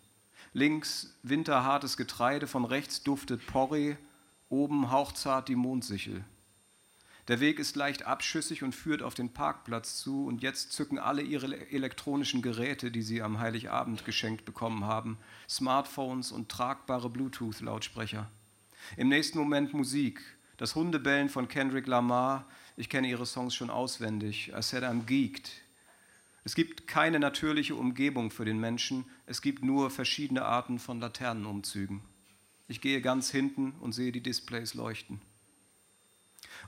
[0.53, 3.97] Links winterhartes Getreide, von rechts duftet Porree,
[4.49, 6.23] oben hauchzart die Mondsichel.
[7.27, 11.23] Der Weg ist leicht abschüssig und führt auf den Parkplatz zu und jetzt zücken alle
[11.23, 18.31] ihre elektronischen Geräte, die sie am Heiligabend geschenkt bekommen haben, Smartphones und tragbare Bluetooth-Lautsprecher.
[18.97, 20.21] Im nächsten Moment Musik,
[20.59, 25.63] das Hundebellen von Kendrick Lamar, ich kenne ihre Songs schon auswendig, I said I'm geeked,
[26.45, 32.03] es gibt keine natürliche Umgebung für den Menschen, es gibt nur verschiedene Arten von Laternenumzügen.
[32.69, 35.23] Ich gehe ganz hinten und sehe die Displays leuchten.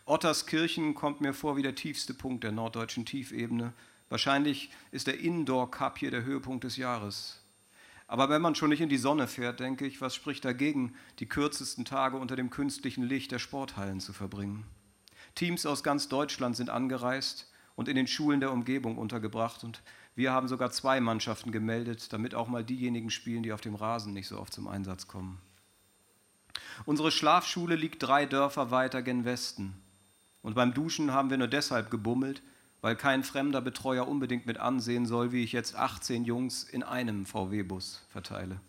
[0.06, 3.74] Otterskirchen kommt mir vor wie der tiefste Punkt der norddeutschen Tiefebene.
[4.08, 7.42] Wahrscheinlich ist der Indoor Cup hier der Höhepunkt des Jahres.
[8.06, 11.26] Aber wenn man schon nicht in die Sonne fährt, denke ich, was spricht dagegen, die
[11.26, 14.64] kürzesten Tage unter dem künstlichen Licht der Sporthallen zu verbringen?
[15.34, 19.62] Teams aus ganz Deutschland sind angereist und in den Schulen der Umgebung untergebracht.
[19.62, 19.82] Und
[20.16, 24.12] wir haben sogar zwei Mannschaften gemeldet, damit auch mal diejenigen spielen, die auf dem Rasen
[24.12, 25.38] nicht so oft zum Einsatz kommen.
[26.84, 29.74] Unsere Schlafschule liegt drei Dörfer weiter gen Westen.
[30.42, 32.42] Und beim Duschen haben wir nur deshalb gebummelt,
[32.80, 37.26] weil kein fremder Betreuer unbedingt mit ansehen soll, wie ich jetzt 18 Jungs in einem
[37.26, 38.60] VW-Bus verteile.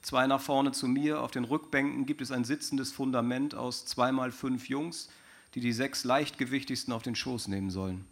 [0.00, 4.30] Zwei nach vorne zu mir, auf den Rückbänken gibt es ein sitzendes Fundament aus zweimal
[4.30, 5.08] fünf Jungs,
[5.54, 8.04] die die sechs leichtgewichtigsten auf den Schoß nehmen sollen.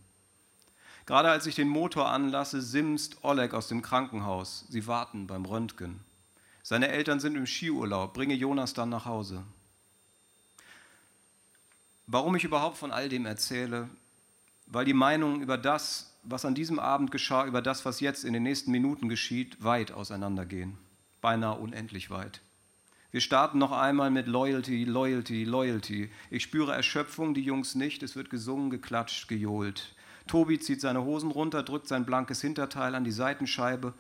[1.07, 4.67] Gerade als ich den Motor anlasse, simst Oleg aus dem Krankenhaus.
[4.69, 6.01] Sie warten beim Röntgen.
[6.65, 9.45] Seine Eltern sind im Skiurlaub, bringe Jonas dann nach Hause.
[12.09, 13.89] Warum ich überhaupt von all dem erzähle?
[14.67, 18.33] Weil die Meinungen über das, was an diesem Abend geschah, über das, was jetzt in
[18.33, 20.77] den nächsten Minuten geschieht, weit auseinandergehen.
[21.21, 22.41] Beinahe unendlich weit.
[23.13, 26.11] Wir starten noch einmal mit Loyalty, Loyalty, Loyalty.
[26.31, 28.03] Ich spüre Erschöpfung, die Jungs nicht.
[28.03, 29.96] Es wird gesungen, geklatscht, gejohlt.
[30.27, 33.95] Tobi zieht seine Hosen runter, drückt sein blankes Hinterteil an die Seitenscheibe.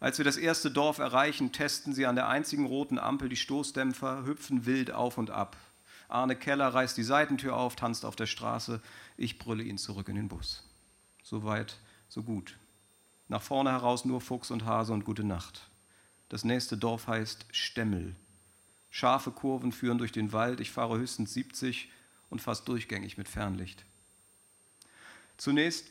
[0.00, 4.24] Als wir das erste Dorf erreichen, testen sie an der einzigen roten Ampel die Stoßdämpfer,
[4.24, 5.56] hüpfen wild auf und ab.
[6.08, 8.80] Arne Keller reißt die Seitentür auf, tanzt auf der Straße.
[9.16, 10.64] Ich brülle ihn zurück in den Bus.
[11.22, 11.78] So weit,
[12.08, 12.56] so gut.
[13.28, 15.70] Nach vorne heraus nur Fuchs und Hase und gute Nacht.
[16.28, 18.16] Das nächste Dorf heißt Stemmel.
[18.88, 20.58] Scharfe Kurven führen durch den Wald.
[20.58, 21.90] Ich fahre höchstens 70
[22.28, 23.84] und fast durchgängig mit Fernlicht.
[25.40, 25.86] Zunächst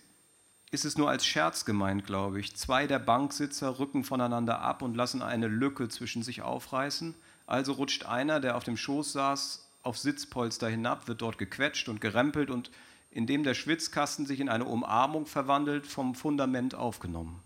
[0.69, 2.55] ist es nur als Scherz gemeint, glaube ich.
[2.55, 7.15] Zwei der Banksitzer rücken voneinander ab und lassen eine Lücke zwischen sich aufreißen.
[7.47, 11.99] Also rutscht einer, der auf dem Schoß saß, auf Sitzpolster hinab, wird dort gequetscht und
[11.99, 12.69] gerempelt und
[13.09, 17.41] indem der Schwitzkasten sich in eine Umarmung verwandelt, vom Fundament aufgenommen.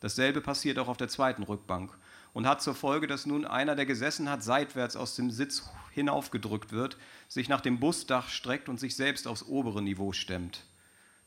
[0.00, 1.96] Dasselbe passiert auch auf der zweiten Rückbank
[2.34, 6.72] und hat zur Folge, dass nun einer, der gesessen hat, seitwärts aus dem Sitz hinaufgedrückt
[6.72, 10.66] wird, sich nach dem Busdach streckt und sich selbst aufs obere Niveau stemmt.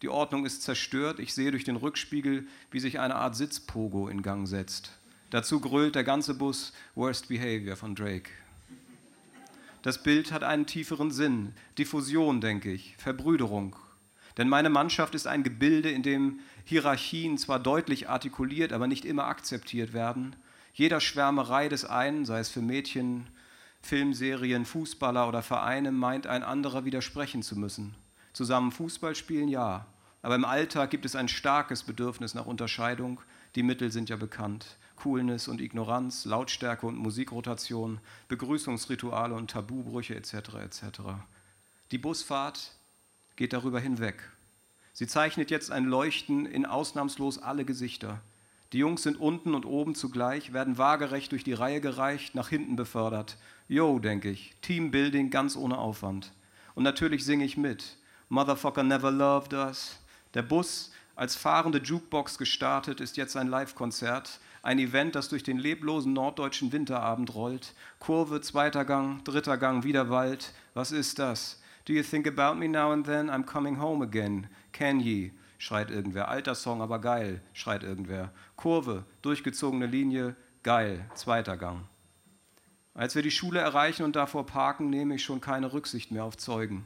[0.01, 1.19] Die Ordnung ist zerstört.
[1.19, 4.91] Ich sehe durch den Rückspiegel, wie sich eine Art Sitzpogo in Gang setzt.
[5.29, 8.31] Dazu grölt der ganze Bus Worst Behavior von Drake.
[9.81, 11.53] Das Bild hat einen tieferen Sinn.
[11.77, 13.75] Diffusion, denke ich, Verbrüderung.
[14.37, 19.25] Denn meine Mannschaft ist ein Gebilde, in dem Hierarchien zwar deutlich artikuliert, aber nicht immer
[19.25, 20.35] akzeptiert werden.
[20.73, 23.27] Jeder Schwärmerei des einen, sei es für Mädchen,
[23.81, 27.95] Filmserien, Fußballer oder Vereine, meint ein anderer widersprechen zu müssen.
[28.33, 29.85] Zusammen Fußball spielen, ja.
[30.21, 33.19] Aber im Alltag gibt es ein starkes Bedürfnis nach Unterscheidung.
[33.55, 34.77] Die Mittel sind ja bekannt.
[34.95, 40.33] Coolness und Ignoranz, Lautstärke und Musikrotation, Begrüßungsrituale und Tabubrüche etc.
[40.63, 40.83] etc.
[41.89, 42.75] Die Busfahrt
[43.35, 44.21] geht darüber hinweg.
[44.93, 48.21] Sie zeichnet jetzt ein Leuchten in ausnahmslos alle Gesichter.
[48.73, 52.75] Die Jungs sind unten und oben zugleich, werden waagerecht durch die Reihe gereicht, nach hinten
[52.75, 53.37] befördert.
[53.67, 56.31] Yo, denke ich, Teambuilding ganz ohne Aufwand.
[56.75, 57.97] Und natürlich singe ich mit.
[58.31, 59.99] Motherfucker Never Loved Us.
[60.35, 64.39] Der Bus, als fahrende Jukebox gestartet, ist jetzt ein Live-Konzert.
[64.63, 67.73] Ein Event, das durch den leblosen norddeutschen Winterabend rollt.
[67.99, 70.53] Kurve, zweiter Gang, dritter Gang, wieder Wald.
[70.73, 71.61] Was ist das?
[71.83, 73.29] Do you think about me now and then?
[73.29, 74.47] I'm coming home again.
[74.71, 75.33] Can ye?
[75.57, 76.29] schreit irgendwer.
[76.29, 78.31] Alter Song, aber geil, schreit irgendwer.
[78.55, 81.81] Kurve, durchgezogene Linie, geil, zweiter Gang.
[82.93, 86.37] Als wir die Schule erreichen und davor parken, nehme ich schon keine Rücksicht mehr auf
[86.37, 86.85] Zeugen.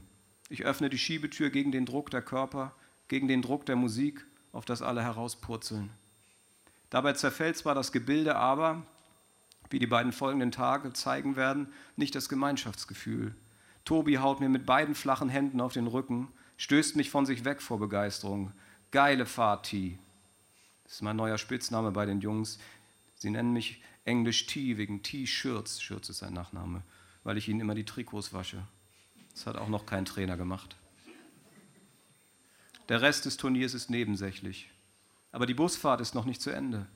[0.50, 2.74] Ich öffne die Schiebetür gegen den Druck der Körper,
[3.08, 5.90] gegen den Druck der Musik, auf das alle herauspurzeln.
[6.90, 8.84] Dabei zerfällt zwar das Gebilde, aber,
[9.70, 13.36] wie die beiden folgenden Tage zeigen werden, nicht das Gemeinschaftsgefühl.
[13.84, 17.62] Tobi haut mir mit beiden flachen Händen auf den Rücken, stößt mich von sich weg
[17.62, 18.52] vor Begeisterung.
[18.92, 20.00] Geile Fahrt, T.
[20.84, 22.60] Das ist mein neuer Spitzname bei den Jungs.
[23.16, 25.82] Sie nennen mich Englisch T wegen T-Shirts.
[25.82, 26.84] Schürz ist sein Nachname,
[27.24, 28.66] weil ich ihnen immer die Trikots wasche.
[29.36, 30.78] Das hat auch noch kein Trainer gemacht.
[32.88, 34.72] Der Rest des Turniers ist nebensächlich.
[35.32, 36.88] Aber die Busfahrt ist noch nicht zu Ende.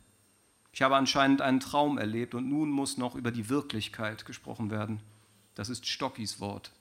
[0.72, 5.02] Ich habe anscheinend einen Traum erlebt und nun muss noch über die Wirklichkeit gesprochen werden.
[5.56, 6.72] Das ist Stockis Wort.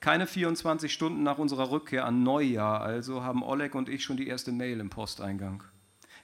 [0.00, 4.26] Keine 24 Stunden nach unserer Rückkehr an Neujahr also haben Oleg und ich schon die
[4.26, 5.62] erste Mail im Posteingang.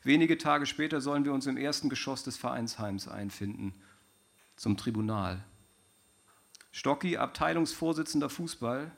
[0.02, 3.74] Wenige Tage später sollen wir uns im ersten Geschoss des Vereinsheims einfinden,
[4.56, 5.44] zum Tribunal.
[6.78, 8.92] Stocki, Abteilungsvorsitzender Fußball,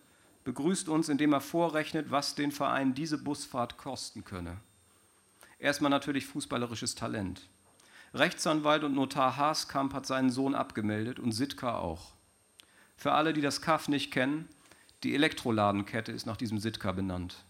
[0.45, 4.59] begrüßt uns, indem er vorrechnet, was den Verein diese Busfahrt kosten könne.
[5.59, 7.49] Erstmal natürlich fußballerisches Talent.
[8.13, 12.13] Rechtsanwalt und Notar Haaskamp hat seinen Sohn abgemeldet und Sitka auch.
[12.99, 14.47] Für alle, die das Kaff nicht kennen,
[15.03, 17.47] die Elektroladenkette ist nach diesem Sitka benannt.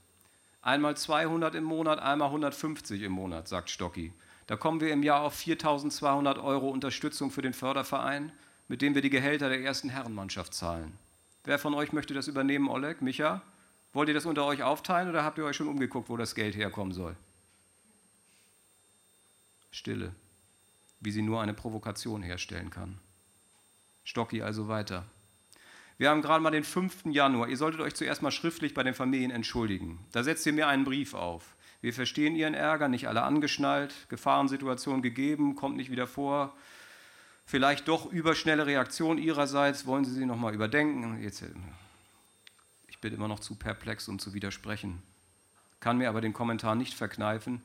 [0.62, 4.12] Einmal 200 im Monat, einmal 150 im Monat, sagt Stocki.
[4.46, 8.30] Da kommen wir im Jahr auf 4200 Euro Unterstützung für den Förderverein
[8.70, 10.96] mit dem wir die Gehälter der ersten Herrenmannschaft zahlen.
[11.42, 13.42] Wer von euch möchte das übernehmen, Oleg, Micha?
[13.92, 16.54] Wollt ihr das unter euch aufteilen oder habt ihr euch schon umgeguckt, wo das Geld
[16.54, 17.16] herkommen soll?
[19.72, 20.14] Stille,
[21.00, 23.00] wie sie nur eine Provokation herstellen kann.
[24.04, 25.04] Stocki also weiter.
[25.98, 27.06] Wir haben gerade mal den 5.
[27.06, 27.48] Januar.
[27.48, 29.98] Ihr solltet euch zuerst mal schriftlich bei den Familien entschuldigen.
[30.12, 31.56] Da setzt ihr mir einen Brief auf.
[31.80, 36.54] Wir verstehen Ihren Ärger, nicht alle angeschnallt, Gefahrensituation gegeben, kommt nicht wieder vor.
[37.50, 41.20] Vielleicht doch überschnelle Reaktion Ihrerseits, wollen Sie sie nochmal überdenken?
[41.20, 41.42] Jetzt,
[42.86, 45.02] ich bin immer noch zu perplex, um zu widersprechen.
[45.80, 47.60] Kann mir aber den Kommentar nicht verkneifen,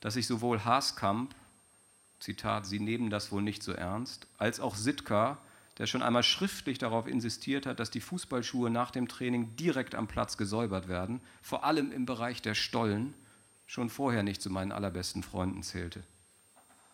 [0.00, 1.34] dass ich sowohl Haaskamp,
[2.18, 5.38] Zitat, Sie nehmen das wohl nicht so ernst, als auch Sitka
[5.78, 10.08] der schon einmal schriftlich darauf insistiert hat, dass die Fußballschuhe nach dem Training direkt am
[10.08, 13.14] Platz gesäubert werden, vor allem im Bereich der Stollen,
[13.64, 16.02] schon vorher nicht zu meinen allerbesten Freunden zählte.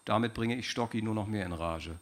[0.04, 1.98] Damit bringe ich Stocki nur noch mehr in Rage.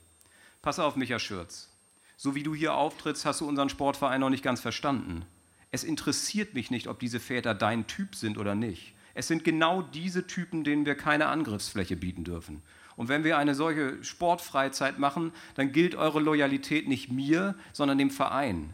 [0.64, 1.68] Pass auf, Micha Schürz.
[2.16, 5.26] So wie du hier auftrittst, hast du unseren Sportverein noch nicht ganz verstanden.
[5.70, 8.94] Es interessiert mich nicht, ob diese Väter dein Typ sind oder nicht.
[9.12, 12.62] Es sind genau diese Typen, denen wir keine Angriffsfläche bieten dürfen.
[12.96, 18.10] Und wenn wir eine solche Sportfreizeit machen, dann gilt eure Loyalität nicht mir, sondern dem
[18.10, 18.70] Verein.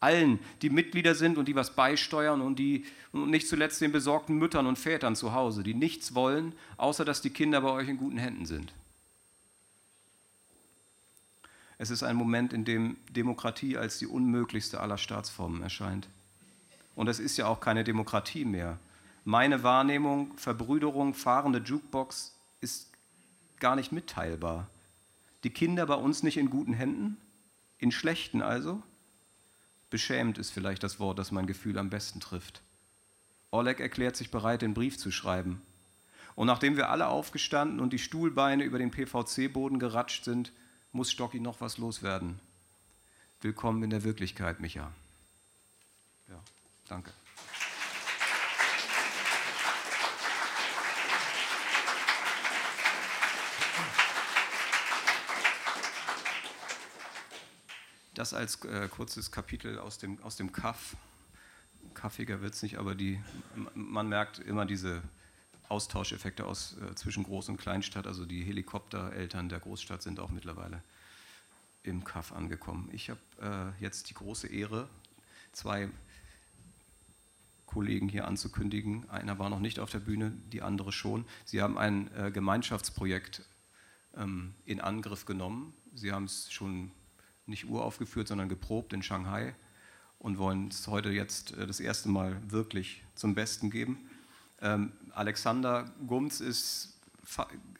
[0.00, 4.38] Allen, die Mitglieder sind und die was beisteuern und die und nicht zuletzt den besorgten
[4.38, 7.98] Müttern und Vätern zu Hause, die nichts wollen, außer dass die Kinder bei euch in
[7.98, 8.72] guten Händen sind.
[11.78, 16.08] Es ist ein Moment, in dem Demokratie als die unmöglichste aller Staatsformen erscheint.
[16.94, 18.78] Und es ist ja auch keine Demokratie mehr.
[19.24, 22.90] Meine Wahrnehmung, Verbrüderung, fahrende Jukebox ist
[23.60, 24.68] gar nicht mitteilbar.
[25.44, 27.18] Die Kinder bei uns nicht in guten Händen,
[27.78, 28.82] in schlechten also?
[29.90, 32.62] Beschämt ist vielleicht das Wort, das mein Gefühl am besten trifft.
[33.50, 35.62] Oleg erklärt sich bereit, den Brief zu schreiben.
[36.34, 40.52] Und nachdem wir alle aufgestanden und die Stuhlbeine über den PVC-Boden geratscht sind,
[40.96, 42.40] muss Stocki noch was loswerden.
[43.42, 44.90] Willkommen in der Wirklichkeit, Micha.
[46.26, 46.40] Ja,
[46.88, 47.12] danke.
[58.14, 60.96] Das als äh, kurzes Kapitel aus dem, aus dem Kaff.
[61.92, 63.22] Kaffiger wird es nicht, aber die,
[63.74, 65.02] man merkt immer diese
[65.68, 68.06] Austauscheffekte aus, äh, zwischen Groß- und Kleinstadt.
[68.06, 70.82] Also die Helikoptereltern der Großstadt sind auch mittlerweile
[71.82, 72.88] im Kaff angekommen.
[72.92, 74.88] Ich habe äh, jetzt die große Ehre,
[75.52, 75.88] zwei
[77.66, 79.08] Kollegen hier anzukündigen.
[79.10, 81.24] Einer war noch nicht auf der Bühne, die andere schon.
[81.44, 83.42] Sie haben ein äh, Gemeinschaftsprojekt
[84.16, 85.74] ähm, in Angriff genommen.
[85.94, 86.90] Sie haben es schon
[87.46, 89.54] nicht uraufgeführt, sondern geprobt in Shanghai
[90.18, 94.08] und wollen es heute jetzt äh, das erste Mal wirklich zum Besten geben.
[94.60, 97.00] Ähm, Alexander Gumz ist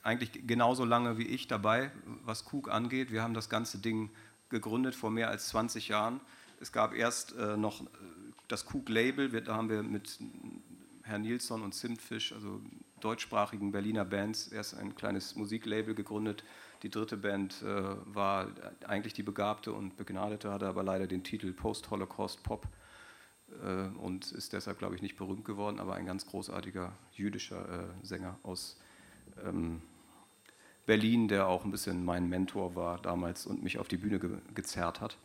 [0.03, 1.91] eigentlich genauso lange wie ich dabei,
[2.25, 3.13] was Cook angeht.
[3.13, 4.11] Wir haben das ganze Ding
[4.49, 6.21] gegründet vor mehr als 20 Jahren.
[6.61, 7.85] Es gab erst äh, noch äh,
[8.49, 10.19] das Cook-Label, da haben wir mit
[11.03, 12.63] Herrn Nilsson und Zimtfisch, also
[13.01, 16.43] deutschsprachigen Berliner Bands, erst ein kleines Musiklabel gegründet.
[16.83, 17.67] Die dritte Band äh,
[18.07, 18.49] war
[18.87, 22.67] eigentlich die begabte und begnadete, hatte aber leider den Titel Post-Holocaust Pop
[24.03, 28.39] und ist deshalb, glaube ich, nicht berühmt geworden, aber ein ganz großartiger jüdischer äh, Sänger
[28.43, 28.79] aus
[29.45, 29.81] ähm,
[30.87, 34.39] Berlin, der auch ein bisschen mein Mentor war damals und mich auf die Bühne ge
[34.55, 35.19] gezerrt hat.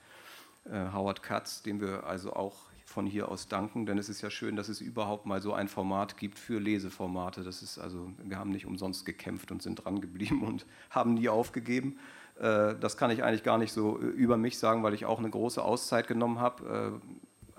[0.66, 4.30] Äh, Howard Katz, dem wir also auch von hier aus danken, denn es ist ja
[4.30, 7.44] schön, dass es überhaupt mal so ein Format gibt für Leseformate.
[7.44, 11.30] Das ist also, wir haben nicht umsonst gekämpft und sind dran geblieben und haben nie
[11.30, 11.98] aufgegeben.
[12.40, 15.20] Äh, das kann ich eigentlich gar nicht so äh, über mich sagen, weil ich auch
[15.20, 17.12] eine große Auszeit genommen habe, äh,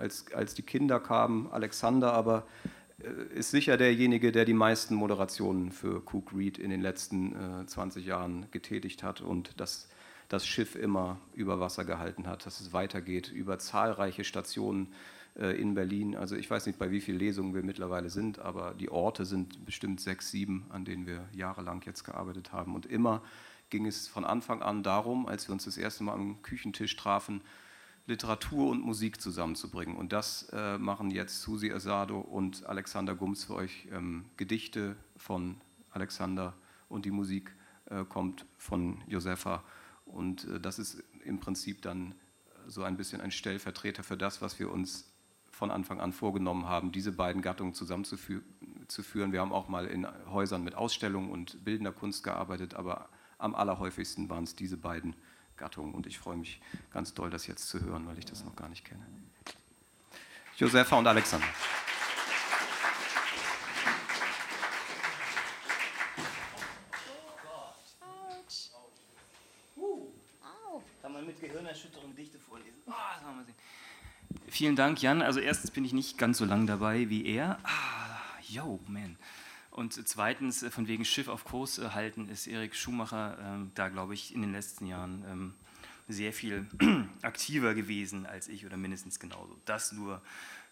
[0.02, 1.50] als, als die Kinder kamen.
[1.50, 2.44] Alexander aber
[3.34, 7.34] ist sicher derjenige, der die meisten Moderationen für Cook Reed in den letzten
[7.66, 9.88] 20 Jahren getätigt hat und das,
[10.28, 14.92] das Schiff immer über Wasser gehalten hat, dass es weitergeht über zahlreiche Stationen
[15.36, 16.14] äh, in Berlin.
[16.14, 19.64] Also ich weiß nicht, bei wie vielen Lesungen wir mittlerweile sind, aber die Orte sind
[19.64, 22.74] bestimmt sechs, sieben, an denen wir jahrelang jetzt gearbeitet haben.
[22.74, 23.22] Und immer
[23.70, 27.40] ging es von Anfang an darum, als wir uns das erste Mal am Küchentisch trafen,
[28.06, 29.96] Literatur und Musik zusammenzubringen.
[29.96, 33.88] Und das äh, machen jetzt Susi Asado und Alexander Gums für euch.
[33.92, 36.54] Ähm, Gedichte von Alexander
[36.88, 37.54] und die Musik
[37.86, 39.62] äh, kommt von Josefa.
[40.04, 42.14] Und äh, das ist im Prinzip dann
[42.66, 45.08] so ein bisschen ein Stellvertreter für das, was wir uns
[45.50, 49.32] von Anfang an vorgenommen haben, diese beiden Gattungen zusammenzuführen.
[49.32, 54.28] Wir haben auch mal in Häusern mit Ausstellungen und bildender Kunst gearbeitet, aber am allerhäufigsten
[54.30, 55.14] waren es diese beiden
[55.56, 55.94] Gattungen.
[55.94, 56.60] Und ich freue mich
[56.92, 59.06] ganz doll, das jetzt zu hören, weil ich das noch gar nicht kenne.
[60.56, 61.46] Josefa und Alexander.
[73.44, 73.54] Sehen.
[74.48, 75.22] Vielen Dank, Jan.
[75.22, 77.58] Also erstens bin ich nicht ganz so lang dabei wie er.
[77.64, 79.16] Ah, yo, man.
[79.72, 84.14] Und zweitens, äh, von wegen Schiff auf Kurs halten, ist Erik Schumacher äh, da, glaube
[84.14, 85.54] ich, in den letzten Jahren ähm,
[86.08, 86.66] sehr viel
[87.22, 89.58] aktiver gewesen als ich oder mindestens genauso.
[89.64, 90.20] Das nur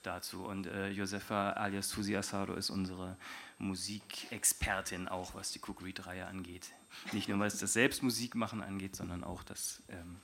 [0.02, 0.44] dazu.
[0.44, 3.16] Und äh, Josefa alias Susi Asado ist unsere
[3.58, 6.72] Musikexpertin auch, was die Cook Read-Reihe angeht.
[7.12, 10.16] Nicht nur was das Selbstmusikmachen angeht, sondern auch das, ähm,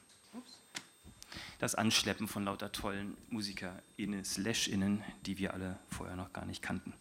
[1.59, 6.93] das Anschleppen von lauter tollen MusikerInnen, Slash-Innen, die wir alle vorher noch gar nicht kannten.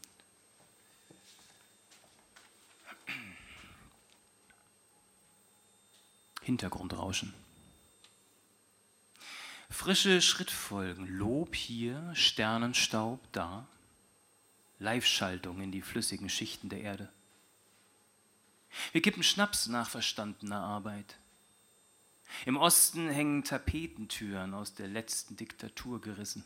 [6.45, 7.33] Hintergrundrauschen.
[9.67, 13.65] Frische Schrittfolgen, Lob hier, Sternenstaub da,
[14.77, 17.09] Live-Schaltung in die flüssigen Schichten der Erde.
[18.91, 21.17] Wir kippen Schnaps nach verstandener Arbeit.
[22.45, 26.43] Im Osten hängen Tapetentüren aus der letzten Diktatur gerissen.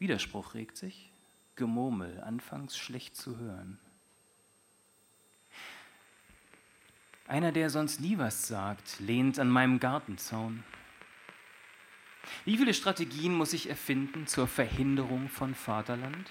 [0.00, 1.12] Widerspruch regt sich,
[1.54, 3.78] Gemurmel, anfangs schlecht zu hören.
[7.30, 10.64] Einer, der sonst nie was sagt, lehnt an meinem Gartenzaun.
[12.44, 16.28] Wie viele Strategien muss ich erfinden zur Verhinderung von Vaterland?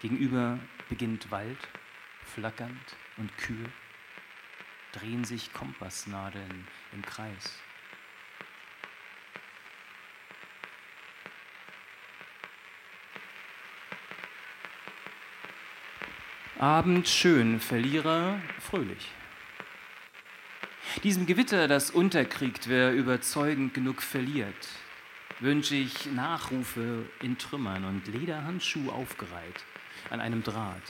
[0.00, 0.58] Gegenüber
[0.88, 1.58] beginnt Wald,
[2.24, 3.70] flackernd und kühl,
[4.92, 7.58] drehen sich Kompassnadeln im Kreis.
[16.60, 19.08] Abend schön, Verlierer fröhlich.
[21.02, 24.68] Diesem Gewitter, das unterkriegt, wer überzeugend genug verliert,
[25.38, 29.64] wünsche ich Nachrufe in Trümmern und Lederhandschuh aufgereiht
[30.10, 30.82] an einem Draht.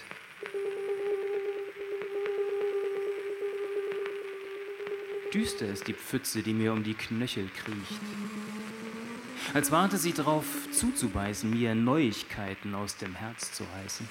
[5.32, 8.00] Düster ist die Pfütze, die mir um die Knöchel kriecht.
[9.54, 14.08] Als warte sie darauf zuzubeißen, mir Neuigkeiten aus dem Herz zu reißen.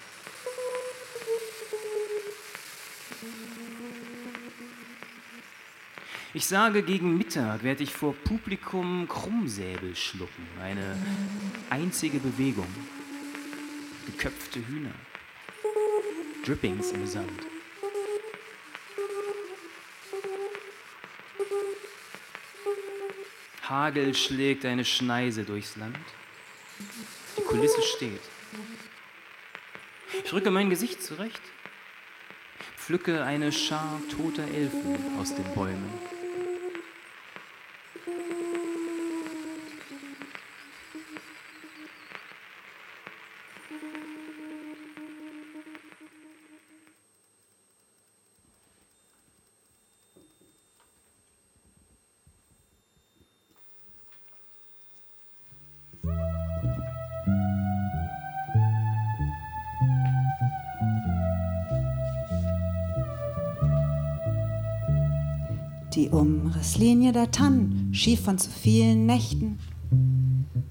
[6.31, 10.47] Ich sage, gegen Mittag werde ich vor Publikum Krummsäbel schlucken.
[10.61, 10.95] Eine
[11.71, 12.67] einzige Bewegung.
[14.05, 14.93] Geköpfte Hühner.
[16.45, 17.31] Drippings im Sand.
[23.63, 25.97] Hagel schlägt eine Schneise durchs Land.
[27.37, 28.21] Die Kulisse steht.
[30.23, 31.41] Ich rücke mein Gesicht zurecht,
[32.77, 36.18] pflücke eine Schar toter Elfen aus den Bäumen.
[66.49, 69.59] Die Umrisslinie der Tannen, schief von zu vielen Nächten.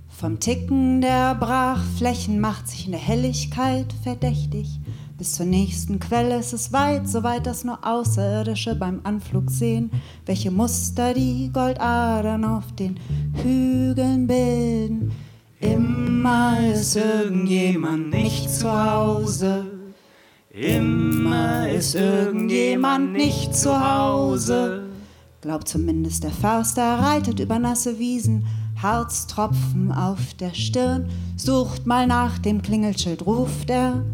[0.08, 4.80] Vom Ticken der Brachflächen macht sich in der Helligkeit verdächtig.
[5.18, 9.92] Bis zur nächsten Quelle ist es weit, soweit das nur Außerirdische beim Anflug sehen,
[10.26, 12.98] welche Muster die Goldadern auf den
[13.40, 15.12] Hügeln bilden.
[15.60, 19.64] Immer ist irgendjemand nicht zu Hause.
[20.50, 24.87] Immer ist irgendjemand nicht zu Hause.
[25.48, 28.44] Glaubt zumindest der Förster, reitet über nasse Wiesen,
[28.82, 34.04] Harztropfen auf der Stirn, sucht mal nach dem Klingelschild, ruft er.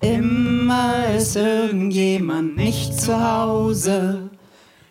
[0.00, 4.30] Immer ist irgendjemand nicht zu Hause.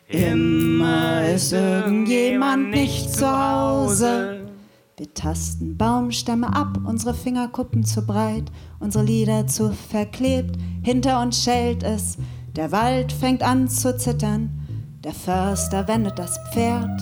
[0.10, 4.42] Immer ist irgendjemand nicht zu Hause.
[4.98, 8.52] Wir tasten Baumstämme ab, unsere Fingerkuppen zu breit,
[8.82, 12.18] unsere Lieder zu verklebt, hinter uns schellt es,
[12.58, 14.65] der Wald fängt an zu zittern,
[15.06, 17.00] der Förster wendet das Pferd.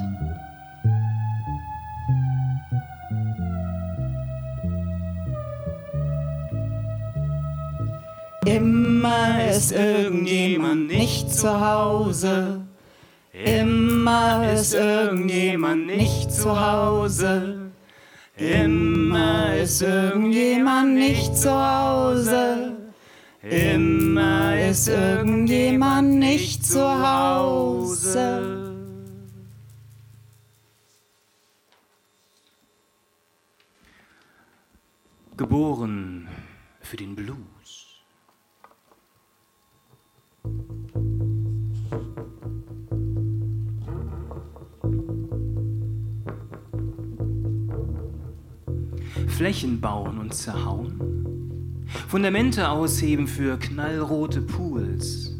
[8.45, 12.62] Immer ist irgendjemand nicht zu Hause.
[13.32, 17.72] Immer ist irgendjemand nicht zu Hause.
[18.36, 22.83] Immer ist irgendjemand nicht zu Hause.
[23.44, 28.72] Immer ist irgendjemand nicht zu Hause.
[35.36, 36.30] Geboren
[36.80, 38.02] für den Blues.
[49.28, 51.22] Flächen bauen und zerhauen
[52.08, 55.36] Fundamente ausheben für knallrote Pools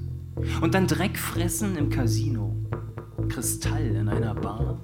[0.62, 2.56] und dann Dreck fressen im Casino.
[3.30, 4.80] Kristall in einer Bar?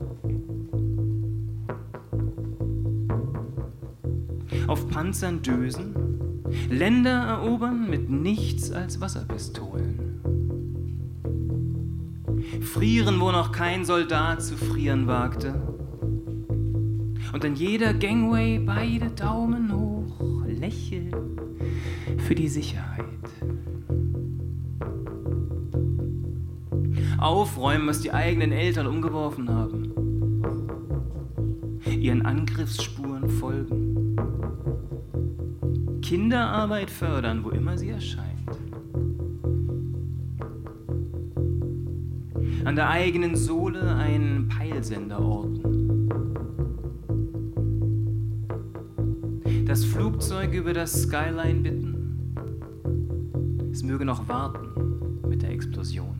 [4.68, 5.96] Auf Panzern dösen,
[6.70, 10.22] Länder erobern mit nichts als Wasserpistolen.
[12.62, 15.56] Frieren, wo noch kein Soldat zu frieren wagte.
[17.34, 21.39] Und an jeder Gangway beide Daumen hoch, lächeln
[22.30, 23.06] für die Sicherheit.
[27.18, 29.92] Aufräumen, was die eigenen Eltern umgeworfen haben.
[31.88, 34.16] Ihren Angriffsspuren folgen.
[36.04, 38.28] Kinderarbeit fördern, wo immer sie erscheint.
[42.64, 46.10] An der eigenen Sohle einen Peilsender orten.
[49.66, 51.89] Das Flugzeug über das Skyline bitten.
[53.80, 56.20] Es möge noch warten mit der Explosion.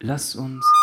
[0.00, 0.81] Lass uns.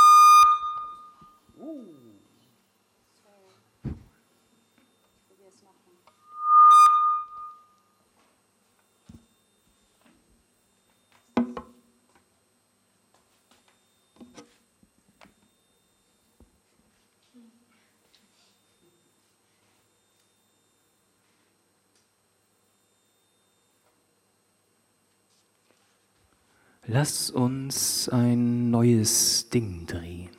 [26.92, 30.32] Lass uns ein neues Ding drehen.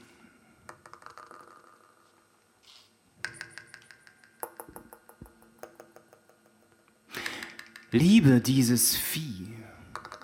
[7.92, 9.52] Liebe dieses Vieh,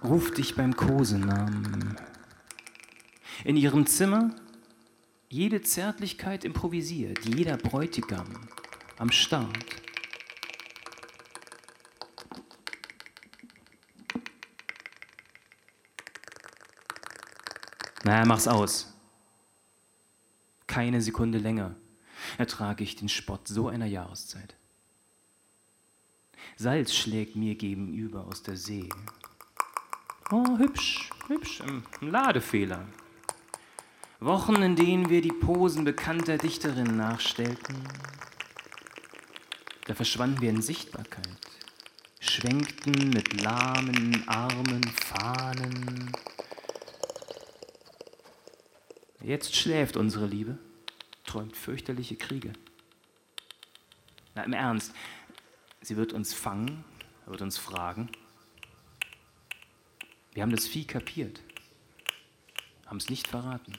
[0.03, 1.95] ruft dich beim Kosenamen.
[3.45, 4.35] In ihrem Zimmer
[5.29, 8.27] jede Zärtlichkeit improvisiert, jeder Bräutigam
[8.99, 9.86] am Start.
[18.07, 18.94] Na, mach's aus.
[20.68, 21.74] Keine Sekunde länger
[22.38, 24.54] ertrage ich den Spott so einer Jahreszeit.
[26.57, 28.88] Salz schlägt mir gegenüber aus der See.
[30.30, 32.86] Oh, hübsch, hübsch, ein Ladefehler.
[34.20, 37.88] Wochen, in denen wir die Posen bekannter Dichterinnen nachstellten.
[39.86, 41.40] Da verschwanden wir in Sichtbarkeit,
[42.20, 46.12] schwenkten mit lahmen Armen, Fahnen,
[49.27, 50.57] Jetzt schläft unsere Liebe,
[51.24, 52.53] träumt fürchterliche Kriege.
[54.37, 54.95] Na, im Ernst,
[55.81, 56.85] sie wird uns fangen,
[57.27, 58.09] wird uns fragen.
[60.33, 61.43] Wir haben das Vieh kapiert,
[62.87, 63.72] haben es nicht verraten.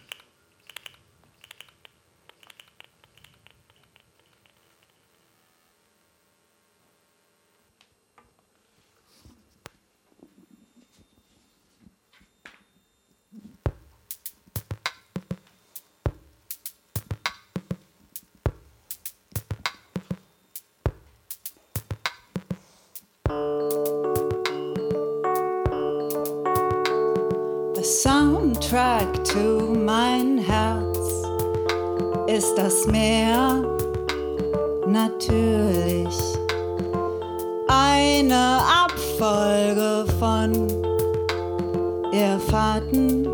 [28.68, 30.98] Soundtrack to mein Herz.
[32.28, 33.64] Ist das Meer?
[34.86, 36.16] Natürlich.
[37.70, 40.52] Eine Abfolge von
[42.12, 43.30] Irrfahrten.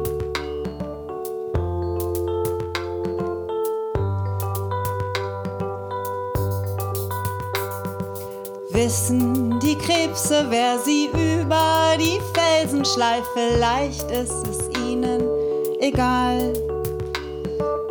[8.69, 14.47] Wissen die Krebse, wer sie über die Felsen schleift, vielleicht ist?
[14.47, 14.52] es
[15.83, 16.53] egal.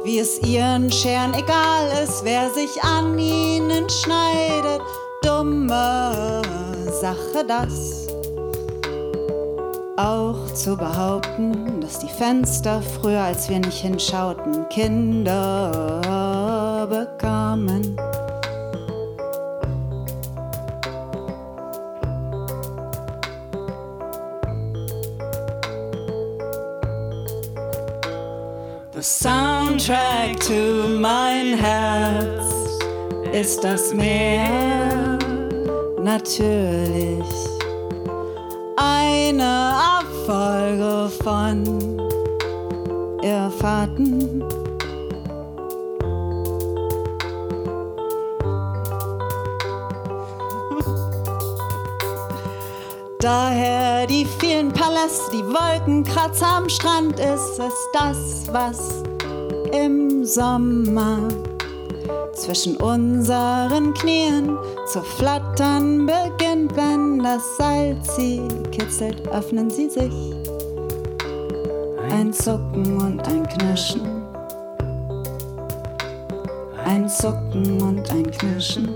[0.04, 4.80] Wie es ihren Scheren egal ist, wer sich an ihnen schneidet.
[5.22, 6.42] Dumme
[7.00, 8.08] Sache das.
[9.96, 16.00] Auch zu behaupten, dass die Fenster früher, als wir nicht hinschauten, Kinder
[33.62, 35.18] das Meer
[36.02, 37.24] natürlich
[38.76, 41.62] eine Abfolge von
[43.22, 44.44] Irrfahrten.
[53.20, 59.04] Daher die vielen Paläste, die Wolkenkratzer am Strand ist es das, was
[59.72, 61.28] im Sommer
[62.52, 70.12] zwischen unseren Knien zu flattern beginnt, wenn das Salz sie kitzelt, öffnen sie sich.
[72.10, 74.02] Ein Zucken und ein Knirschen.
[76.84, 78.88] Ein Zucken und ein Knirschen.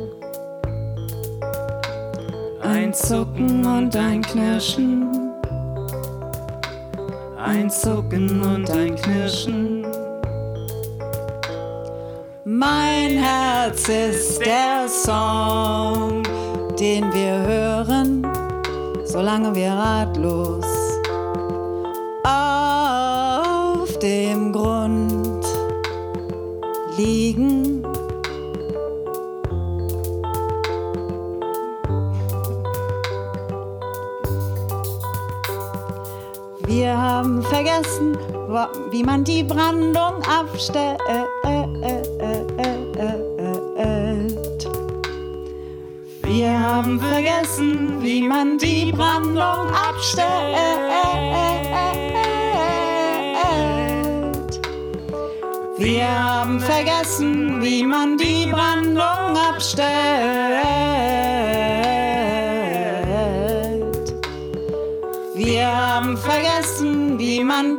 [2.62, 5.32] Ein Zucken und ein Knirschen.
[7.38, 9.86] Ein Zucken und ein Knirschen.
[12.44, 16.22] Mein Herz ist der Song,
[16.78, 18.24] den wir hören,
[19.04, 20.64] solange wir ratlos
[22.24, 25.44] auf dem Grund
[26.96, 27.82] liegen.
[36.66, 38.16] Wir haben vergessen,
[38.90, 41.00] wie man die Brandung abstellt.
[46.86, 50.30] Haben vergessen, wie man die Brandung abstellt.
[55.78, 59.96] Wir haben vergessen, wie man die Brandung abstellt.
[65.34, 67.75] Wir haben vergessen, wie man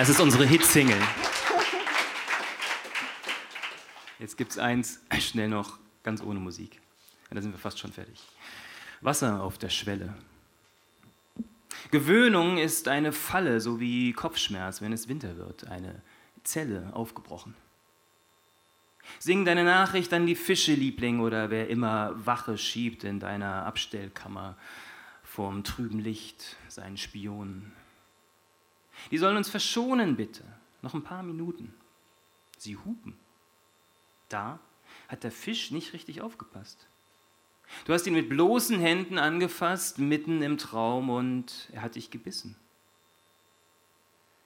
[0.00, 0.96] Das ist unsere Hitsingle.
[4.18, 6.80] Jetzt gibt es eins, schnell noch, ganz ohne Musik.
[7.28, 8.18] Ja, da sind wir fast schon fertig.
[9.02, 10.14] Wasser auf der Schwelle.
[11.90, 16.00] Gewöhnung ist eine Falle, so wie Kopfschmerz, wenn es Winter wird, eine
[16.44, 17.54] Zelle aufgebrochen.
[19.18, 24.56] Sing deine Nachricht an die Fische, Liebling, oder wer immer Wache schiebt in deiner Abstellkammer
[25.24, 27.74] vorm trüben Licht, seinen Spionen.
[29.10, 30.44] Die sollen uns verschonen, bitte.
[30.82, 31.74] Noch ein paar Minuten.
[32.58, 33.16] Sie hupen.
[34.28, 34.58] Da
[35.08, 36.86] hat der Fisch nicht richtig aufgepasst.
[37.84, 42.56] Du hast ihn mit bloßen Händen angefasst, mitten im Traum, und er hat dich gebissen.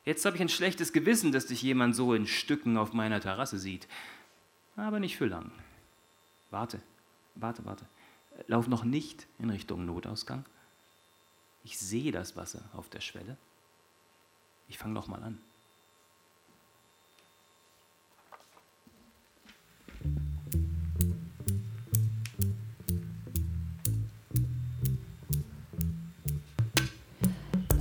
[0.04, 3.58] Jetzt habe ich ein schlechtes Gewissen, dass dich jemand so in Stücken auf meiner Terrasse
[3.58, 3.88] sieht.
[4.76, 5.50] Aber nicht für lang.
[6.50, 6.80] Warte,
[7.34, 7.86] warte, warte.
[8.46, 10.44] Lauf noch nicht in Richtung Notausgang.
[11.62, 13.38] Ich sehe das Wasser auf der Schwelle.
[14.68, 15.38] Ich fange noch mal an.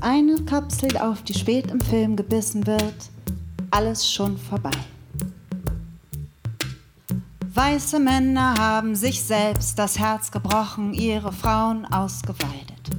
[0.02, 3.10] Eine Kapsel, auf die spät im Film gebissen wird,
[3.72, 4.78] alles schon vorbei.
[7.54, 12.90] Weiße Männer haben sich selbst das Herz gebrochen, ihre Frauen ausgeweidet.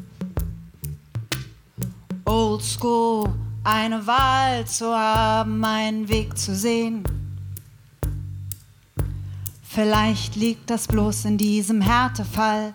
[2.24, 3.28] Old School,
[3.64, 7.02] eine Wahl zu haben, einen Weg zu sehen.
[9.62, 12.74] Vielleicht liegt das bloß in diesem Härtefall,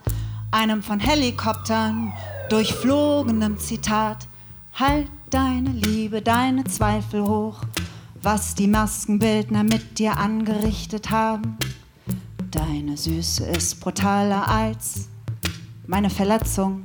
[0.51, 2.11] einem von Helikoptern
[2.49, 4.27] durchflogenem Zitat.
[4.73, 7.61] Halt deine Liebe, deine Zweifel hoch,
[8.21, 11.57] was die Maskenbildner mit dir angerichtet haben.
[12.49, 15.07] Deine Süße ist brutaler als
[15.85, 16.83] meine Verletzung.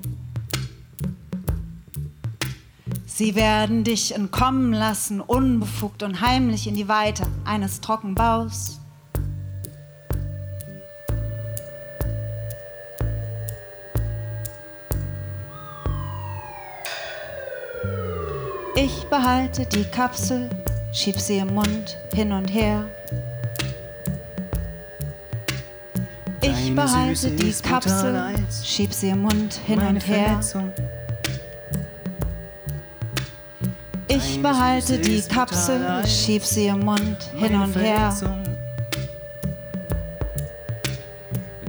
[3.16, 8.80] Sie werden dich entkommen lassen, unbefugt und heimlich in die Weite eines Trockenbaus.
[18.74, 20.50] Ich behalte die Kapsel,
[20.92, 22.84] schieb sie im Mund hin und her.
[26.40, 28.34] Ich behalte die Kapsel,
[28.64, 30.40] schieb sie im Mund hin und her.
[34.16, 38.14] Ich behalte die Kapsel, schieb sie im Mund hin und her.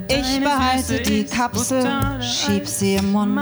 [0.08, 3.40] Ich behalte die Kapsel, schieb sie im Mund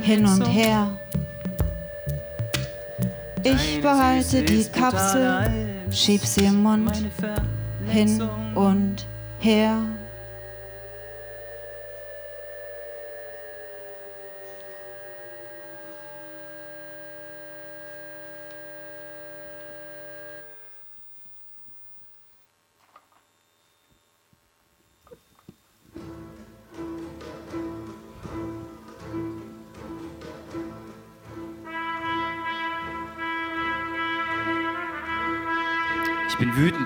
[0.00, 0.88] hin und her.
[3.44, 5.50] Ich behalte die Kapsel,
[5.92, 6.90] schieb sie im Mund
[7.86, 8.22] hin
[8.54, 9.06] und
[9.38, 9.78] her.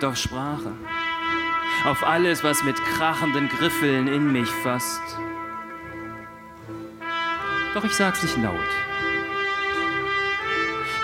[0.05, 0.73] Auf Sprache,
[1.85, 5.03] auf alles, was mit krachenden Griffeln in mich fasst.
[7.75, 8.55] Doch ich sag's nicht laut.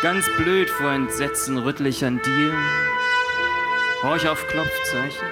[0.02, 2.62] Ganz blöd vor Entsetzen rüttel ich an Dielen,
[4.02, 5.28] horch auf Klopfzeichen.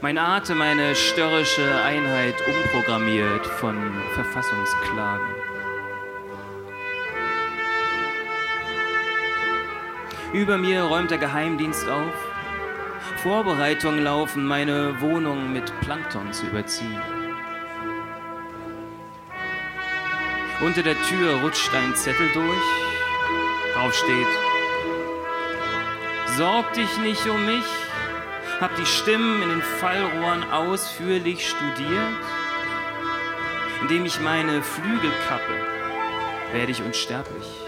[0.00, 3.76] Mein Atem eine störrische Einheit umprogrammiert von
[4.14, 5.47] Verfassungsklagen.
[10.32, 12.12] Über mir räumt der Geheimdienst auf.
[13.22, 17.00] Vorbereitungen laufen, meine Wohnung mit Plankton zu überziehen.
[20.60, 22.62] Unter der Tür rutscht ein Zettel durch.
[23.74, 24.26] Drauf steht:
[26.36, 27.64] Sorg dich nicht um mich,
[28.60, 32.18] hab die Stimmen in den Fallrohren ausführlich studiert.
[33.80, 35.54] Indem ich meine Flügel kappe,
[36.52, 37.67] werde ich unsterblich.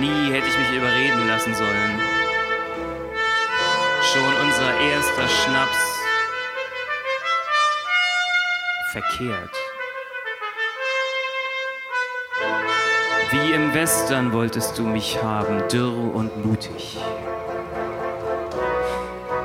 [0.00, 2.00] Nie hätte ich mich überreden lassen sollen.
[4.00, 5.76] Schon unser erster Schnaps
[8.92, 9.50] verkehrt.
[13.30, 16.98] Wie im Western wolltest du mich haben, dürr und mutig.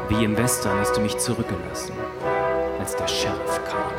[0.08, 1.94] Wie im Western hast du mich zurückgelassen,
[2.80, 3.92] als der Sheriff kam.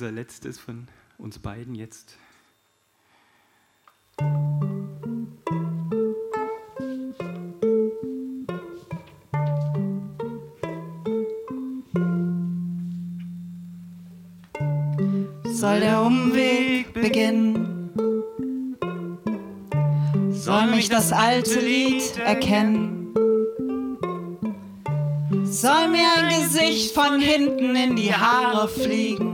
[0.00, 0.88] Unser letztes von
[1.18, 2.16] uns beiden jetzt.
[15.44, 17.90] Soll der Umweg beginnen?
[20.30, 23.12] Soll mich das alte Lied erkennen?
[25.44, 29.29] Soll mir ein Gesicht von hinten in die Haare fliegen?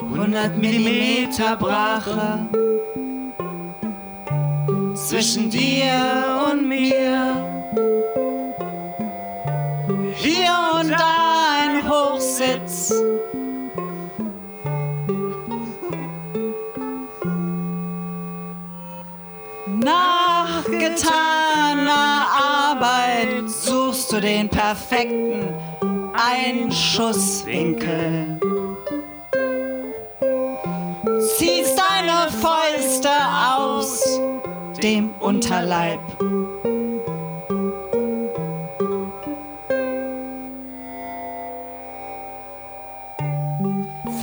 [0.00, 2.48] Hundert Millimeter Brache
[4.94, 7.53] zwischen dir und mir.
[10.24, 12.94] Hier und da ein Hochsitz.
[19.66, 22.26] Nach getaner
[22.70, 25.52] Arbeit suchst du den perfekten
[26.14, 28.40] Einschusswinkel.
[31.36, 33.10] Ziehst deine Fäuste
[33.58, 34.18] aus
[34.82, 36.00] dem Unterleib.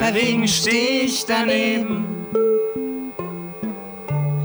[0.01, 2.25] Verwegen steh ich daneben,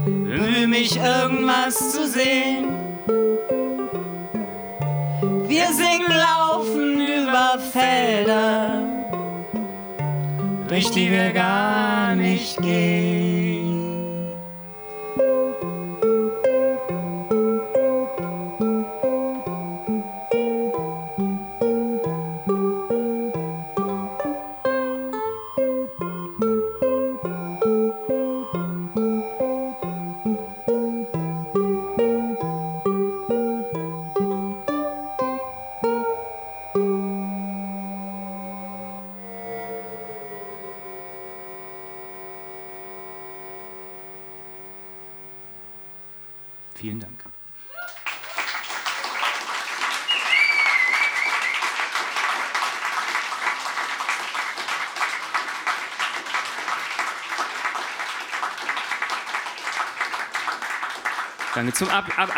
[0.06, 2.66] bemühe mich irgendwas zu sehen.
[5.48, 8.82] Wir singen, laufen über Felder,
[10.68, 13.86] durch die wir gar nicht gehen.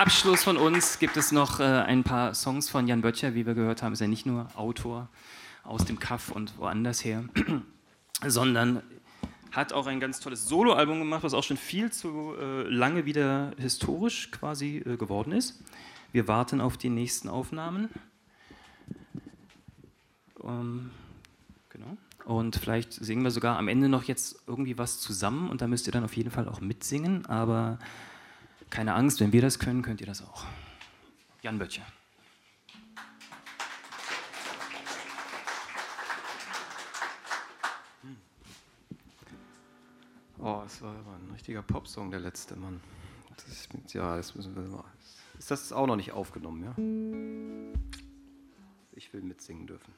[0.08, 3.34] Abschluss von uns gibt es noch äh, ein paar Songs von Jan Böttcher.
[3.34, 5.10] Wie wir gehört haben, ist er nicht nur Autor
[5.64, 7.24] aus dem Kaff und woanders her,
[8.26, 8.82] sondern
[9.52, 13.50] hat auch ein ganz tolles Soloalbum gemacht, was auch schon viel zu äh, lange wieder
[13.58, 15.62] historisch quasi äh, geworden ist.
[16.10, 17.90] Wir warten auf die nächsten Aufnahmen.
[20.42, 20.90] Ähm,
[21.68, 21.98] genau.
[22.24, 25.86] Und vielleicht singen wir sogar am Ende noch jetzt irgendwie was zusammen und da müsst
[25.86, 27.26] ihr dann auf jeden Fall auch mitsingen.
[27.26, 27.78] Aber
[28.70, 30.44] keine Angst, wenn wir das können, könnt ihr das auch.
[31.42, 31.86] Jan Böttcher.
[40.40, 42.80] Oh, es war ein richtiger Popsong, der letzte Mann.
[43.36, 44.84] Das ja, das müssen wir mal.
[45.38, 46.74] Ist das auch noch nicht aufgenommen, ja?
[48.92, 49.92] Ich will mitsingen dürfen.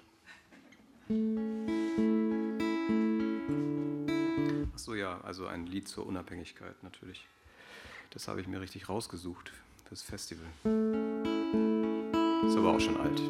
[4.72, 7.26] Achso, ja, also ein Lied zur Unabhängigkeit natürlich.
[8.10, 9.52] Das habe ich mir richtig rausgesucht
[9.88, 10.44] fürs Festival.
[12.44, 13.22] Ist aber auch schon alt.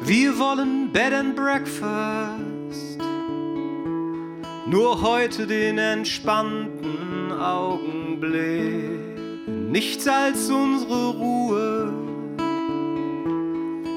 [0.00, 2.98] Wir wollen Bed and Breakfast,
[4.66, 11.92] nur heute den entspannten Augenblick, nichts als unsere Ruhe,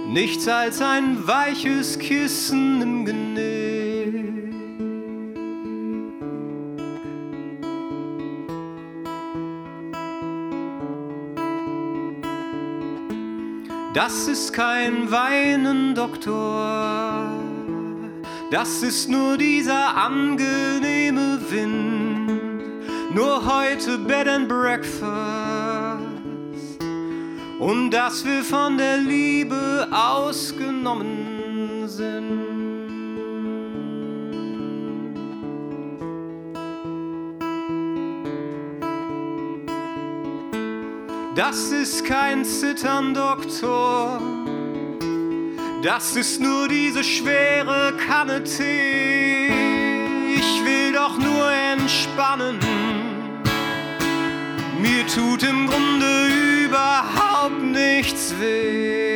[0.09, 2.90] nichts als ein weiches Kissen im
[13.93, 17.29] Das ist kein Weinen, Doktor.
[18.49, 22.31] Das ist nur dieser angenehme Wind.
[23.13, 25.01] Nur heute Bed and Breakfast.
[27.59, 32.40] Und dass wir von der Liebe ausgenommen sind.
[41.33, 44.19] Das ist kein Zittern, Doktor.
[45.81, 49.47] Das ist nur diese schwere Kanne Tee.
[50.35, 52.59] Ich will doch nur entspannen.
[54.81, 56.27] Mir tut im Grunde
[56.65, 59.10] überhaupt nichts weh.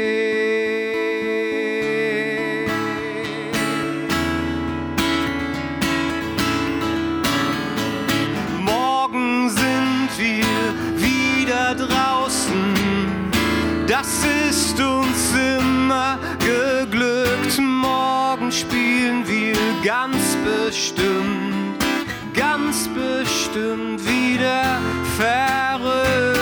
[20.76, 21.86] Bestimmt,
[22.34, 24.82] ganz bestimmt wieder
[25.16, 26.36] verrückt.